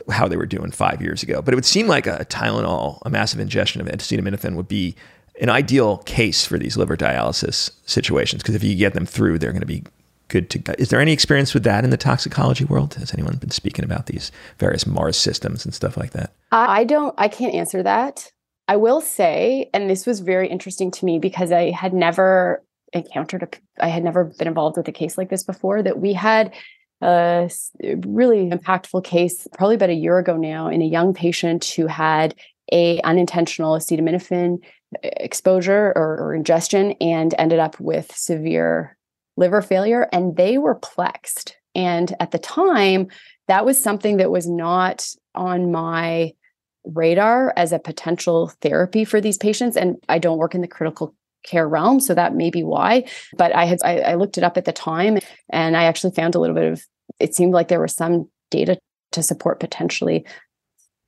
how 0.08 0.28
they 0.28 0.36
were 0.36 0.46
doing 0.46 0.70
five 0.70 1.02
years 1.02 1.22
ago. 1.22 1.42
But 1.42 1.54
it 1.54 1.56
would 1.56 1.64
seem 1.64 1.88
like 1.88 2.06
a 2.06 2.24
Tylenol, 2.26 3.00
a 3.04 3.10
massive 3.10 3.40
ingestion 3.40 3.80
of 3.80 3.88
acetaminophen, 3.88 4.54
would 4.54 4.68
be 4.68 4.94
an 5.40 5.48
ideal 5.48 5.98
case 5.98 6.44
for 6.44 6.58
these 6.58 6.76
liver 6.76 6.96
dialysis 6.96 7.70
situations 7.86 8.42
because 8.42 8.54
if 8.54 8.64
you 8.64 8.74
get 8.74 8.94
them 8.94 9.06
through, 9.06 9.38
they're 9.38 9.52
going 9.52 9.60
to 9.60 9.66
be 9.66 9.84
good 10.28 10.50
to 10.50 10.58
go. 10.58 10.74
Is 10.78 10.90
there 10.90 11.00
any 11.00 11.12
experience 11.12 11.54
with 11.54 11.64
that 11.64 11.84
in 11.84 11.90
the 11.90 11.96
toxicology 11.96 12.64
world? 12.64 12.94
Has 12.94 13.12
anyone 13.12 13.36
been 13.36 13.50
speaking 13.50 13.84
about 13.84 14.06
these 14.06 14.30
various 14.58 14.86
Mars 14.86 15.16
systems 15.16 15.64
and 15.64 15.74
stuff 15.74 15.96
like 15.96 16.12
that? 16.12 16.32
I 16.52 16.84
don't, 16.84 17.14
I 17.18 17.28
can't 17.28 17.54
answer 17.54 17.82
that. 17.82 18.30
I 18.68 18.76
will 18.76 19.00
say, 19.00 19.70
and 19.72 19.88
this 19.88 20.06
was 20.06 20.20
very 20.20 20.48
interesting 20.48 20.90
to 20.92 21.04
me 21.04 21.18
because 21.18 21.52
I 21.52 21.70
had 21.70 21.94
never 21.94 22.62
encountered 22.92 23.42
a, 23.42 23.84
I 23.84 23.88
had 23.88 24.04
never 24.04 24.24
been 24.24 24.48
involved 24.48 24.76
with 24.76 24.88
a 24.88 24.92
case 24.92 25.16
like 25.16 25.30
this 25.30 25.44
before, 25.44 25.82
that 25.82 25.98
we 25.98 26.12
had 26.12 26.54
a 27.00 27.50
really 28.06 28.50
impactful 28.50 29.04
case 29.04 29.46
probably 29.56 29.76
about 29.76 29.90
a 29.90 29.94
year 29.94 30.18
ago 30.18 30.36
now 30.36 30.68
in 30.68 30.82
a 30.82 30.86
young 30.86 31.14
patient 31.14 31.64
who 31.64 31.86
had 31.86 32.34
a 32.72 33.00
unintentional 33.02 33.76
acetaminophen 33.76 34.58
uh, 34.96 34.98
exposure 35.02 35.92
or, 35.96 36.18
or 36.20 36.34
ingestion 36.34 36.92
and 37.00 37.34
ended 37.38 37.58
up 37.58 37.78
with 37.80 38.14
severe 38.14 38.97
liver 39.38 39.62
failure 39.62 40.08
and 40.12 40.36
they 40.36 40.58
were 40.58 40.78
plexed. 40.78 41.52
And 41.74 42.14
at 42.20 42.32
the 42.32 42.38
time, 42.38 43.08
that 43.46 43.64
was 43.64 43.82
something 43.82 44.18
that 44.18 44.30
was 44.30 44.48
not 44.48 45.06
on 45.34 45.70
my 45.70 46.32
radar 46.84 47.52
as 47.56 47.72
a 47.72 47.78
potential 47.78 48.52
therapy 48.60 49.04
for 49.04 49.20
these 49.20 49.38
patients. 49.38 49.76
And 49.76 49.96
I 50.08 50.18
don't 50.18 50.38
work 50.38 50.54
in 50.54 50.60
the 50.60 50.68
critical 50.68 51.14
care 51.44 51.68
realm, 51.68 52.00
so 52.00 52.14
that 52.14 52.34
may 52.34 52.50
be 52.50 52.62
why. 52.62 53.04
But 53.36 53.54
I 53.54 53.64
had 53.64 53.78
I, 53.84 54.00
I 54.00 54.14
looked 54.14 54.38
it 54.38 54.44
up 54.44 54.56
at 54.56 54.64
the 54.64 54.72
time, 54.72 55.18
and 55.50 55.76
I 55.76 55.84
actually 55.84 56.14
found 56.14 56.34
a 56.34 56.40
little 56.40 56.56
bit 56.56 56.72
of. 56.72 56.84
It 57.20 57.34
seemed 57.34 57.52
like 57.52 57.68
there 57.68 57.80
was 57.80 57.94
some 57.94 58.28
data 58.50 58.78
to 59.12 59.22
support 59.22 59.60
potentially 59.60 60.26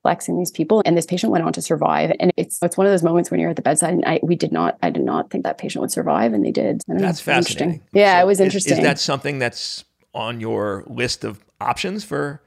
plexing 0.04 0.38
these 0.38 0.50
people 0.50 0.82
and 0.84 0.96
this 0.96 1.06
patient 1.06 1.30
went 1.30 1.44
on 1.44 1.52
to 1.52 1.62
survive. 1.62 2.12
And 2.20 2.32
it's 2.36 2.58
it's 2.62 2.76
one 2.76 2.86
of 2.86 2.92
those 2.92 3.02
moments 3.02 3.30
when 3.30 3.40
you're 3.40 3.50
at 3.50 3.56
the 3.56 3.62
bedside 3.62 3.94
and 3.94 4.04
I 4.04 4.20
we 4.22 4.36
did 4.36 4.52
not 4.52 4.78
I 4.82 4.90
did 4.90 5.04
not 5.04 5.30
think 5.30 5.44
that 5.44 5.58
patient 5.58 5.80
would 5.80 5.90
survive 5.90 6.32
and 6.32 6.44
they 6.44 6.50
did. 6.50 6.82
And 6.88 7.00
that's 7.00 7.20
fascinating. 7.20 7.82
Yeah 7.92 8.18
so 8.18 8.22
it 8.22 8.26
was 8.26 8.40
interesting 8.40 8.72
is, 8.74 8.78
is, 8.78 8.84
that 8.84 8.98
something 8.98 9.38
that's 9.38 9.84
on 10.14 10.40
your 10.40 10.84
list 10.86 11.24
of 11.24 11.40
options 11.60 12.04
for 12.04 12.42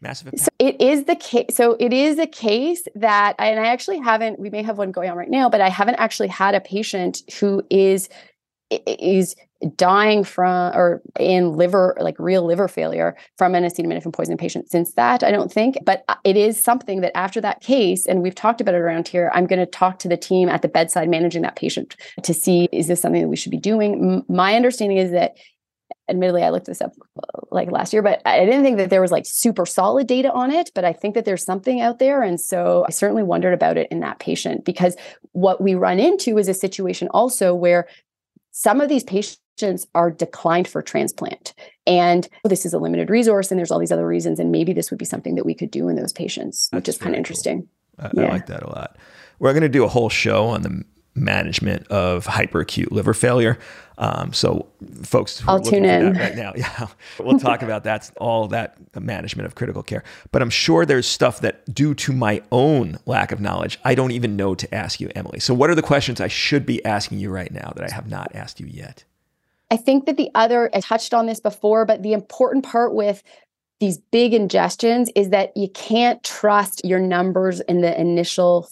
massive 0.00 0.30
so 0.36 0.48
it 0.58 0.78
is 0.80 1.04
the 1.04 1.16
case 1.16 1.46
so 1.52 1.76
it 1.80 1.92
is 1.92 2.18
a 2.18 2.26
case 2.26 2.86
that 2.94 3.34
and 3.38 3.58
I 3.58 3.68
actually 3.68 3.98
haven't 3.98 4.38
we 4.38 4.50
may 4.50 4.62
have 4.62 4.76
one 4.76 4.92
going 4.92 5.10
on 5.10 5.16
right 5.16 5.30
now 5.30 5.48
but 5.48 5.60
I 5.60 5.70
haven't 5.70 5.94
actually 5.94 6.28
had 6.28 6.54
a 6.54 6.60
patient 6.60 7.22
who 7.40 7.64
is 7.70 8.10
is 8.70 9.36
dying 9.76 10.22
from 10.22 10.74
or 10.74 11.00
in 11.18 11.52
liver 11.52 11.96
like 12.00 12.18
real 12.18 12.44
liver 12.44 12.68
failure 12.68 13.16
from 13.38 13.54
an 13.54 13.64
acetaminophen 13.64 14.12
poisoning 14.12 14.36
patient 14.36 14.70
since 14.70 14.92
that 14.94 15.22
i 15.22 15.30
don't 15.30 15.50
think. 15.50 15.76
But 15.84 16.04
uh, 16.08 16.16
it 16.24 16.36
is 16.36 16.62
something 16.62 17.00
that 17.00 17.16
after 17.16 17.40
that 17.40 17.60
case 17.60 18.06
and 18.06 18.22
we've 18.22 18.34
talked 18.34 18.60
about 18.60 18.74
it 18.74 18.78
around 18.78 19.08
here 19.08 19.30
i'm 19.34 19.46
going 19.46 19.58
to 19.58 19.66
talk 19.66 19.98
to 20.00 20.08
the 20.08 20.16
team 20.16 20.48
at 20.48 20.62
the 20.62 20.68
bedside 20.68 21.08
managing 21.08 21.42
that 21.42 21.56
patient 21.56 21.96
to 22.22 22.34
see 22.34 22.68
is 22.72 22.86
this 22.86 23.00
something 23.00 23.22
that 23.22 23.28
we 23.28 23.36
should 23.36 23.50
be 23.50 23.58
doing? 23.58 24.24
My 24.28 24.54
understanding 24.54 24.98
is 24.98 25.10
that 25.12 25.36
admittedly 26.08 26.42
i 26.42 26.50
looked 26.50 26.66
this 26.66 26.80
up 26.80 26.92
like 27.50 27.70
last 27.70 27.92
year 27.92 28.02
but 28.02 28.20
i 28.24 28.44
didn't 28.44 28.62
think 28.62 28.76
that 28.76 28.90
there 28.90 29.00
was 29.00 29.10
like 29.10 29.24
super 29.26 29.66
solid 29.66 30.06
data 30.06 30.32
on 30.32 30.52
it 30.52 30.70
but 30.74 30.84
i 30.84 30.92
think 30.92 31.14
that 31.14 31.24
there's 31.24 31.44
something 31.44 31.80
out 31.80 31.98
there 31.98 32.22
and 32.22 32.40
so 32.40 32.84
i 32.86 32.90
certainly 32.90 33.22
wondered 33.22 33.54
about 33.54 33.76
it 33.76 33.88
in 33.90 34.00
that 34.00 34.18
patient 34.18 34.64
because 34.64 34.96
what 35.32 35.60
we 35.60 35.74
run 35.74 35.98
into 35.98 36.38
is 36.38 36.48
a 36.48 36.54
situation 36.54 37.08
also 37.08 37.54
where 37.54 37.88
some 38.52 38.80
of 38.80 38.88
these 38.88 39.04
patients 39.04 39.38
are 39.94 40.10
declined 40.10 40.68
for 40.68 40.82
transplant. 40.82 41.54
And 41.86 42.28
this 42.44 42.66
is 42.66 42.72
a 42.72 42.78
limited 42.78 43.10
resource, 43.10 43.50
and 43.50 43.58
there's 43.58 43.70
all 43.70 43.78
these 43.78 43.92
other 43.92 44.06
reasons. 44.06 44.38
And 44.38 44.50
maybe 44.50 44.72
this 44.72 44.90
would 44.90 44.98
be 44.98 45.04
something 45.04 45.34
that 45.36 45.46
we 45.46 45.54
could 45.54 45.70
do 45.70 45.88
in 45.88 45.96
those 45.96 46.12
patients, 46.12 46.68
That's 46.70 46.80
which 46.80 46.88
is 46.88 46.98
kind 46.98 47.14
of 47.14 47.18
interesting. 47.18 47.68
Cool. 47.98 48.10
I, 48.10 48.22
yeah. 48.22 48.28
I 48.28 48.32
like 48.32 48.46
that 48.46 48.62
a 48.62 48.68
lot. 48.68 48.96
We're 49.38 49.52
going 49.52 49.62
to 49.62 49.68
do 49.68 49.84
a 49.84 49.88
whole 49.88 50.08
show 50.08 50.46
on 50.46 50.62
the 50.62 50.84
management 51.16 51.86
of 51.88 52.26
hyperacute 52.26 52.90
liver 52.92 53.14
failure. 53.14 53.58
Um, 53.98 54.32
so, 54.34 54.66
folks, 55.02 55.42
I'll 55.48 55.60
tune 55.60 55.86
in 55.86 56.12
right 56.12 56.36
now. 56.36 56.52
Yeah, 56.56 56.88
we'll 57.18 57.38
talk 57.38 57.62
about 57.62 57.84
that. 57.84 58.10
All 58.18 58.48
that 58.48 58.76
management 58.94 59.46
of 59.46 59.54
critical 59.54 59.82
care. 59.82 60.04
But 60.32 60.42
I'm 60.42 60.50
sure 60.50 60.84
there's 60.84 61.06
stuff 61.06 61.40
that, 61.40 61.72
due 61.74 61.94
to 61.94 62.12
my 62.12 62.42
own 62.52 62.98
lack 63.06 63.32
of 63.32 63.40
knowledge, 63.40 63.78
I 63.84 63.94
don't 63.94 64.10
even 64.10 64.36
know 64.36 64.54
to 64.54 64.74
ask 64.74 65.00
you, 65.00 65.10
Emily. 65.14 65.40
So, 65.40 65.54
what 65.54 65.70
are 65.70 65.74
the 65.74 65.82
questions 65.82 66.20
I 66.20 66.28
should 66.28 66.66
be 66.66 66.84
asking 66.84 67.18
you 67.18 67.30
right 67.30 67.50
now 67.50 67.72
that 67.76 67.90
I 67.90 67.94
have 67.94 68.08
not 68.08 68.34
asked 68.34 68.60
you 68.60 68.66
yet? 68.66 69.04
I 69.70 69.76
think 69.76 70.06
that 70.06 70.16
the 70.16 70.30
other, 70.34 70.70
I 70.72 70.80
touched 70.80 71.12
on 71.12 71.26
this 71.26 71.40
before, 71.40 71.84
but 71.84 72.02
the 72.02 72.12
important 72.12 72.64
part 72.64 72.94
with 72.94 73.22
these 73.80 73.98
big 73.98 74.32
ingestions 74.32 75.08
is 75.14 75.30
that 75.30 75.56
you 75.56 75.68
can't 75.68 76.22
trust 76.22 76.82
your 76.84 77.00
numbers 77.00 77.60
in 77.60 77.80
the 77.80 78.00
initial 78.00 78.68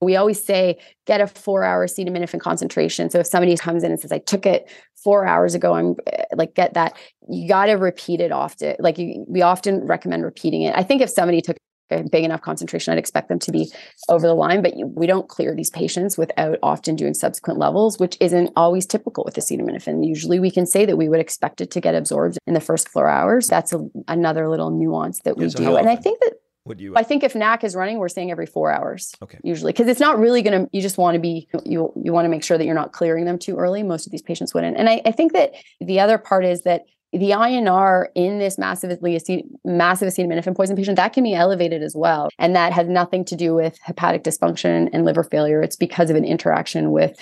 we 0.00 0.16
always 0.16 0.42
say 0.42 0.78
get 1.06 1.20
a 1.20 1.26
four 1.26 1.64
hour 1.64 1.86
acetaminophen 1.86 2.40
concentration. 2.40 3.08
So 3.10 3.20
if 3.20 3.26
somebody 3.26 3.56
comes 3.56 3.82
in 3.82 3.90
and 3.90 4.00
says, 4.00 4.12
I 4.12 4.18
took 4.18 4.44
it 4.44 4.70
four 4.94 5.26
hours 5.26 5.54
ago, 5.54 5.74
I'm 5.74 5.96
eh, 6.06 6.24
like, 6.34 6.54
get 6.54 6.74
that. 6.74 6.96
You 7.28 7.48
got 7.48 7.66
to 7.66 7.74
repeat 7.74 8.20
it 8.20 8.32
often. 8.32 8.76
Like 8.78 8.98
you, 8.98 9.24
we 9.28 9.42
often 9.42 9.86
recommend 9.86 10.24
repeating 10.24 10.62
it. 10.62 10.74
I 10.76 10.82
think 10.82 11.00
if 11.00 11.10
somebody 11.10 11.40
took 11.40 11.56
big 11.88 12.24
enough 12.24 12.42
concentration, 12.42 12.92
I'd 12.92 12.98
expect 12.98 13.28
them 13.28 13.38
to 13.40 13.52
be 13.52 13.70
over 14.08 14.26
the 14.26 14.34
line, 14.34 14.62
but 14.62 14.76
you, 14.76 14.86
we 14.86 15.06
don't 15.06 15.28
clear 15.28 15.54
these 15.54 15.70
patients 15.70 16.18
without 16.18 16.58
often 16.62 16.96
doing 16.96 17.14
subsequent 17.14 17.58
levels, 17.58 17.98
which 17.98 18.16
isn't 18.20 18.52
always 18.56 18.86
typical 18.86 19.24
with 19.24 19.36
acetaminophen. 19.36 20.06
Usually 20.06 20.38
we 20.38 20.50
can 20.50 20.66
say 20.66 20.84
that 20.84 20.96
we 20.96 21.08
would 21.08 21.20
expect 21.20 21.60
it 21.60 21.70
to 21.72 21.80
get 21.80 21.94
absorbed 21.94 22.38
in 22.46 22.54
the 22.54 22.60
first 22.60 22.88
four 22.88 23.08
hours. 23.08 23.46
That's 23.46 23.72
a, 23.72 23.86
another 24.08 24.48
little 24.48 24.70
nuance 24.70 25.20
that 25.20 25.36
we 25.36 25.44
yeah, 25.44 25.50
so 25.50 25.58
do. 25.58 25.76
And 25.76 25.88
I 25.88 25.96
think 25.96 26.20
that 26.20 26.34
would 26.66 26.80
you? 26.80 26.94
I 26.96 27.04
think 27.04 27.22
if 27.22 27.34
NAC 27.34 27.62
is 27.62 27.76
running, 27.76 27.98
we're 27.98 28.08
saying 28.08 28.30
every 28.30 28.46
four 28.46 28.72
hours. 28.72 29.14
Okay. 29.22 29.38
Usually, 29.44 29.72
because 29.72 29.86
it's 29.86 30.00
not 30.00 30.18
really 30.18 30.42
going 30.42 30.64
to. 30.64 30.70
You 30.72 30.82
just 30.82 30.98
want 30.98 31.14
to 31.14 31.20
be. 31.20 31.48
You 31.64 31.92
you 31.96 32.12
want 32.12 32.24
to 32.24 32.28
make 32.28 32.42
sure 32.42 32.58
that 32.58 32.64
you're 32.64 32.74
not 32.74 32.92
clearing 32.92 33.24
them 33.24 33.38
too 33.38 33.56
early. 33.56 33.82
Most 33.82 34.06
of 34.06 34.10
these 34.10 34.22
patients 34.22 34.52
wouldn't. 34.52 34.76
And 34.76 34.88
I, 34.88 35.00
I 35.04 35.12
think 35.12 35.32
that 35.32 35.52
the 35.80 36.00
other 36.00 36.18
part 36.18 36.44
is 36.44 36.62
that 36.62 36.82
the 37.16 37.30
INR 37.30 38.06
in 38.14 38.38
this 38.38 38.58
massively 38.58 39.20
massive 39.64 40.08
acetaminophen 40.08 40.56
poison 40.56 40.76
patient 40.76 40.96
that 40.96 41.12
can 41.12 41.24
be 41.24 41.34
elevated 41.34 41.82
as 41.82 41.94
well, 41.96 42.28
and 42.38 42.54
that 42.56 42.72
has 42.72 42.88
nothing 42.88 43.24
to 43.26 43.36
do 43.36 43.54
with 43.54 43.78
hepatic 43.82 44.22
dysfunction 44.24 44.88
and 44.92 45.04
liver 45.04 45.22
failure. 45.22 45.62
It's 45.62 45.76
because 45.76 46.10
of 46.10 46.16
an 46.16 46.24
interaction 46.24 46.90
with 46.90 47.16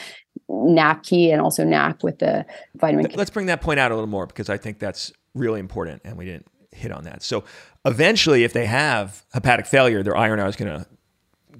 NAPQ 0.51 1.33
and 1.33 1.41
also 1.41 1.65
NAC 1.65 2.03
with 2.03 2.19
the 2.19 2.45
vitamin. 2.77 3.07
K. 3.07 3.17
Let's 3.17 3.31
bring 3.31 3.47
that 3.47 3.61
point 3.61 3.81
out 3.81 3.91
a 3.91 3.95
little 3.95 4.09
more 4.09 4.27
because 4.27 4.51
I 4.51 4.57
think 4.57 4.79
that's 4.79 5.13
really 5.35 5.61
important, 5.61 6.03
and 6.05 6.17
we 6.17 6.25
didn't 6.25 6.47
hit 6.73 6.91
on 6.91 7.05
that. 7.05 7.23
So 7.23 7.45
eventually, 7.85 8.45
if 8.45 8.53
they 8.53 8.67
have 8.67 9.25
hepatic 9.33 9.67
failure, 9.67 10.03
their 10.03 10.15
INR 10.15 10.49
is 10.49 10.57
going 10.57 10.77
to 10.77 10.87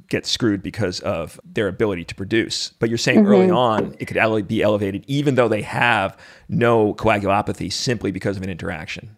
get 0.09 0.27
screwed 0.27 0.63
because 0.63 1.01
of 1.01 1.41
their 1.45 1.69
ability 1.69 2.05
to 2.05 2.15
produce. 2.15 2.73
But 2.79 2.89
you're 2.89 2.99
saying 2.99 3.21
mm-hmm. 3.21 3.33
early 3.33 3.51
on 3.51 3.97
it 3.99 4.07
could 4.07 4.49
be 4.49 4.63
elevated 4.63 5.05
even 5.07 5.35
though 5.35 5.49
they 5.49 5.63
have 5.63 6.17
no 6.49 6.95
coagulopathy 6.95 7.73
simply 7.73 8.11
because 8.11 8.37
of 8.37 8.43
an 8.43 8.51
interaction. 8.51 9.17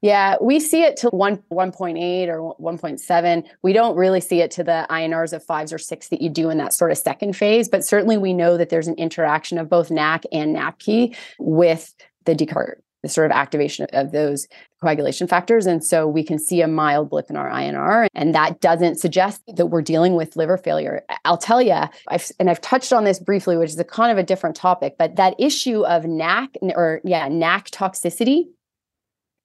Yeah, 0.00 0.36
we 0.40 0.60
see 0.60 0.84
it 0.84 0.96
to 0.98 1.08
1 1.08 1.38
1.8 1.50 2.28
or 2.28 2.54
1.7. 2.60 3.44
We 3.62 3.72
don't 3.72 3.96
really 3.96 4.20
see 4.20 4.40
it 4.40 4.50
to 4.52 4.62
the 4.62 4.86
INRs 4.88 5.32
of 5.32 5.44
5s 5.44 5.72
or 5.72 5.78
6 5.78 6.08
that 6.08 6.22
you 6.22 6.28
do 6.28 6.50
in 6.50 6.58
that 6.58 6.72
sort 6.72 6.92
of 6.92 6.98
second 6.98 7.34
phase, 7.34 7.68
but 7.68 7.84
certainly 7.84 8.16
we 8.16 8.32
know 8.32 8.56
that 8.56 8.68
there's 8.68 8.86
an 8.86 8.94
interaction 8.94 9.58
of 9.58 9.68
both 9.68 9.90
NAC 9.90 10.22
and 10.30 10.54
NAPQ 10.54 11.16
with 11.40 11.94
the 12.26 12.34
decart 12.34 12.76
the 13.02 13.08
sort 13.08 13.30
of 13.30 13.36
activation 13.36 13.86
of 13.92 14.12
those 14.12 14.46
coagulation 14.80 15.26
factors. 15.26 15.66
And 15.66 15.84
so 15.84 16.06
we 16.06 16.22
can 16.22 16.38
see 16.38 16.60
a 16.60 16.68
mild 16.68 17.10
blip 17.10 17.26
in 17.30 17.36
our 17.36 17.50
INR. 17.50 18.06
And 18.14 18.34
that 18.34 18.60
doesn't 18.60 18.96
suggest 18.96 19.42
that 19.56 19.66
we're 19.66 19.82
dealing 19.82 20.14
with 20.14 20.36
liver 20.36 20.56
failure. 20.56 21.02
I'll 21.24 21.38
tell 21.38 21.62
you, 21.62 21.80
I've, 22.08 22.30
and 22.38 22.50
I've 22.50 22.60
touched 22.60 22.92
on 22.92 23.04
this 23.04 23.18
briefly, 23.18 23.56
which 23.56 23.70
is 23.70 23.78
a 23.78 23.84
kind 23.84 24.12
of 24.12 24.18
a 24.18 24.22
different 24.22 24.56
topic, 24.56 24.96
but 24.98 25.16
that 25.16 25.34
issue 25.38 25.84
of 25.84 26.04
NAC 26.04 26.50
or 26.62 27.00
yeah, 27.04 27.28
NAC 27.28 27.70
toxicity 27.70 28.46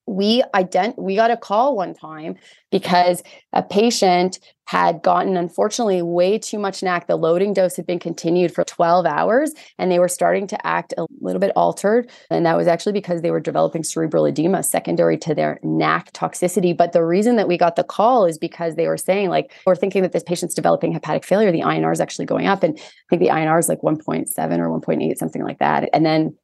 we 0.06 0.44
ident- 0.54 0.98
we 0.98 1.16
got 1.16 1.32
a 1.32 1.38
call 1.38 1.76
one 1.76 1.94
time 1.94 2.36
because 2.72 3.24
a 3.54 3.64
patient 3.64 4.40
had 4.66 5.02
gotten 5.02 5.36
unfortunately 5.36 6.02
way 6.02 6.38
too 6.38 6.58
much 6.58 6.82
NAC. 6.82 7.08
The 7.08 7.16
loading 7.16 7.54
dose 7.54 7.76
had 7.76 7.86
been 7.86 8.00
continued 8.00 8.54
for 8.54 8.64
12 8.64 9.06
hours 9.06 9.54
and 9.78 9.92
they 9.92 10.00
were 10.00 10.08
starting 10.08 10.48
to 10.48 10.68
act 10.68 10.94
a 10.98 11.06
little 11.22 11.40
bit 11.40 11.52
altered. 11.56 12.10
And 12.30 12.46
that 12.46 12.58
was 12.58 12.68
actually 12.68 12.94
because 12.94 13.22
they 13.22 13.32
were 13.32 13.42
developing 13.42 13.84
cerebral 13.84 14.26
edema 14.26 14.64
secondary 14.64 15.18
to 15.20 15.36
their 15.36 15.60
NAC 15.64 16.14
toxicity. 16.14 16.76
But 16.76 16.94
the 16.94 17.04
reason 17.04 17.36
that 17.36 17.48
we 17.48 17.58
got 17.58 17.76
the 17.76 17.84
call 17.84 18.26
is 18.26 18.38
because 18.38 18.76
they 18.76 18.88
were 18.88 18.98
saying, 18.98 19.30
like, 19.30 19.54
we're 19.66 19.76
thinking 19.76 20.02
that 20.04 20.14
this 20.14 20.24
patient's 20.24 20.56
developing 20.56 20.94
hepatic 20.94 21.26
failure. 21.26 21.52
The 21.52 21.62
INR 21.62 21.92
is 21.92 22.02
actually 22.02 22.26
going 22.26 22.48
up. 22.48 22.64
And 22.64 22.78
I 22.78 22.82
think 23.10 23.22
the 23.22 23.30
INR 23.30 23.60
is 23.60 23.70
like 23.70 23.82
1.7 23.82 24.28
or 24.60 24.80
1.8, 24.80 25.18
something 25.18 25.44
like 25.44 25.60
that. 25.60 25.90
And 25.94 26.06
then 26.06 26.36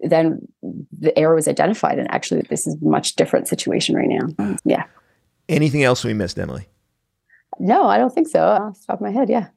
then 0.00 0.40
the 0.62 1.16
error 1.18 1.34
was 1.34 1.48
identified. 1.48 1.98
And 1.98 2.10
actually 2.10 2.42
this 2.42 2.66
is 2.66 2.74
a 2.74 2.84
much 2.84 3.16
different 3.16 3.48
situation 3.48 3.94
right 3.94 4.08
now. 4.08 4.56
Yeah. 4.64 4.84
Anything 5.48 5.82
else 5.82 6.04
we 6.04 6.14
missed 6.14 6.38
emily? 6.38 6.68
No 7.58 7.86
i 7.86 7.96
don't 7.98 8.14
think 8.14 8.28
so. 8.28 8.40
Off 8.40 8.80
the 8.80 8.86
top 8.86 8.96
of 8.96 9.00
my 9.00 9.10
head 9.10 9.28
yeah. 9.28 9.48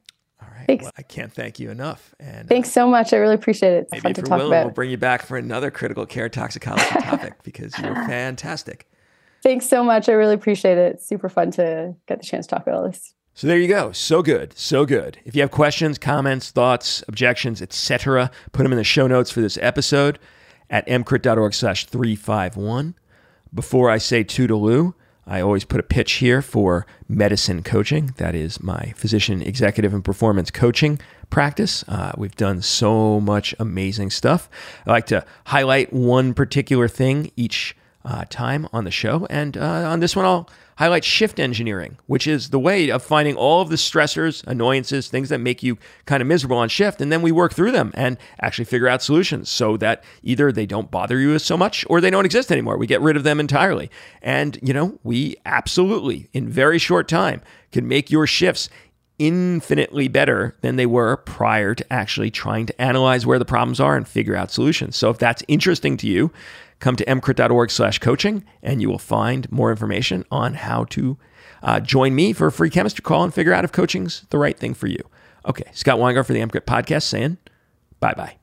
All 0.41 0.47
right. 0.55 0.67
Thanks. 0.67 0.83
Well, 0.83 0.93
i 0.97 1.01
can't 1.01 1.33
thank 1.33 1.59
you 1.59 1.69
enough. 1.69 2.15
And 2.19 2.47
thanks 2.47 2.69
uh, 2.69 2.71
so 2.71 2.87
much. 2.87 3.13
I 3.13 3.17
really 3.17 3.35
appreciate 3.35 3.73
it. 3.73 3.83
It's 3.83 3.91
maybe 3.91 4.01
fun 4.01 4.13
to 4.13 4.21
talk 4.21 4.37
willing, 4.37 4.53
about 4.53 4.65
we'll 4.65 4.73
bring 4.73 4.89
you 4.89 4.97
back 4.97 5.23
for 5.23 5.37
another 5.37 5.71
critical 5.71 6.05
care 6.05 6.29
toxicology 6.29 6.85
topic 7.01 7.43
because 7.43 7.77
you're 7.79 7.95
fantastic. 8.07 8.87
Thanks 9.41 9.67
so 9.67 9.83
much. 9.83 10.09
I 10.09 10.13
really 10.13 10.35
appreciate 10.35 10.77
it. 10.77 10.95
It's 10.95 11.07
super 11.07 11.29
fun 11.29 11.51
to 11.51 11.95
get 12.07 12.19
the 12.19 12.25
chance 12.25 12.45
to 12.47 12.55
talk 12.55 12.63
about 12.63 12.75
all 12.75 12.83
this 12.83 13.13
so 13.39 13.47
there 13.47 13.57
you 13.57 13.69
go. 13.69 13.93
So 13.93 14.21
good. 14.21 14.51
So 14.57 14.85
good. 14.85 15.17
If 15.23 15.33
you 15.33 15.41
have 15.43 15.49
questions, 15.49 15.97
comments, 15.97 16.51
thoughts, 16.51 17.05
objections, 17.07 17.61
etc., 17.61 18.31
put 18.51 18.63
them 18.63 18.73
in 18.73 18.77
the 18.77 18.83
show 18.83 19.07
notes 19.07 19.31
for 19.31 19.39
this 19.39 19.57
episode 19.61 20.19
at 20.69 20.85
emcrit.org 20.87 21.53
slash 21.53 21.85
351. 21.85 22.95
Before 23.53 23.89
I 23.89 23.97
say 23.97 24.25
toodaloo, 24.25 24.93
I 25.25 25.39
always 25.39 25.63
put 25.63 25.79
a 25.79 25.83
pitch 25.83 26.15
here 26.15 26.41
for 26.41 26.85
medicine 27.07 27.63
coaching. 27.63 28.13
That 28.17 28.35
is 28.35 28.61
my 28.61 28.91
physician, 28.97 29.41
executive, 29.41 29.93
and 29.93 30.03
performance 30.03 30.51
coaching 30.51 30.99
practice. 31.29 31.85
Uh, 31.87 32.11
we've 32.17 32.35
done 32.35 32.61
so 32.61 33.21
much 33.21 33.55
amazing 33.57 34.09
stuff. 34.09 34.49
I 34.85 34.91
like 34.91 35.05
to 35.05 35.25
highlight 35.45 35.93
one 35.93 36.33
particular 36.33 36.89
thing 36.89 37.31
each 37.37 37.73
uh, 38.05 38.25
time 38.29 38.67
on 38.71 38.83
the 38.83 38.91
show. 38.91 39.27
And 39.29 39.57
uh, 39.57 39.89
on 39.89 39.99
this 39.99 40.15
one, 40.15 40.25
I'll 40.25 40.49
highlight 40.77 41.03
shift 41.03 41.39
engineering, 41.39 41.97
which 42.07 42.25
is 42.25 42.51
the 42.51 42.59
way 42.59 42.89
of 42.89 43.03
finding 43.03 43.35
all 43.35 43.61
of 43.61 43.69
the 43.69 43.75
stressors, 43.75 44.45
annoyances, 44.47 45.09
things 45.09 45.27
that 45.27 45.39
make 45.39 45.61
you 45.61 45.77
kind 46.05 46.21
of 46.21 46.27
miserable 46.27 46.57
on 46.57 46.69
shift. 46.69 47.01
And 47.01 47.11
then 47.11 47.21
we 47.21 47.33
work 47.33 47.53
through 47.53 47.73
them 47.73 47.91
and 47.95 48.17
actually 48.41 48.63
figure 48.65 48.87
out 48.87 49.03
solutions 49.03 49.49
so 49.49 49.75
that 49.77 50.03
either 50.23 50.51
they 50.53 50.65
don't 50.65 50.89
bother 50.89 51.19
you 51.19 51.37
so 51.39 51.57
much 51.57 51.85
or 51.89 51.99
they 51.99 52.09
don't 52.09 52.25
exist 52.25 52.51
anymore. 52.51 52.77
We 52.77 52.87
get 52.87 53.01
rid 53.01 53.17
of 53.17 53.23
them 53.23 53.41
entirely. 53.41 53.91
And, 54.21 54.57
you 54.61 54.73
know, 54.73 54.97
we 55.03 55.35
absolutely, 55.45 56.29
in 56.31 56.47
very 56.47 56.79
short 56.79 57.09
time, 57.09 57.41
can 57.73 57.87
make 57.87 58.09
your 58.09 58.25
shifts 58.25 58.69
infinitely 59.19 60.07
better 60.07 60.55
than 60.61 60.77
they 60.77 60.85
were 60.85 61.17
prior 61.17 61.75
to 61.75 61.93
actually 61.93 62.31
trying 62.31 62.65
to 62.65 62.81
analyze 62.81 63.25
where 63.25 63.37
the 63.37 63.43
problems 63.43 63.81
are 63.81 63.97
and 63.97 64.07
figure 64.07 64.33
out 64.33 64.49
solutions. 64.49 64.95
So 64.95 65.09
if 65.09 65.17
that's 65.17 65.43
interesting 65.49 65.97
to 65.97 66.07
you, 66.07 66.31
come 66.79 66.95
to 66.95 67.05
emcrit.org 67.05 67.71
slash 67.71 67.99
coaching 67.99 68.43
and 68.63 68.81
you 68.81 68.89
will 68.89 68.97
find 68.97 69.51
more 69.51 69.71
information 69.71 70.25
on 70.31 70.55
how 70.55 70.85
to 70.85 71.17
uh, 71.61 71.79
join 71.79 72.15
me 72.15 72.33
for 72.33 72.47
a 72.47 72.51
free 72.51 72.69
chemistry 72.69 73.03
call 73.03 73.23
and 73.23 73.33
figure 73.33 73.53
out 73.53 73.63
if 73.63 73.71
coaching's 73.71 74.25
the 74.29 74.37
right 74.37 74.57
thing 74.57 74.73
for 74.73 74.87
you. 74.87 74.99
Okay, 75.45 75.69
Scott 75.73 75.99
Weingart 75.99 76.25
for 76.25 76.33
the 76.33 76.39
EMCrit 76.39 76.61
podcast 76.61 77.03
saying 77.03 77.37
bye 77.99 78.13
bye. 78.13 78.37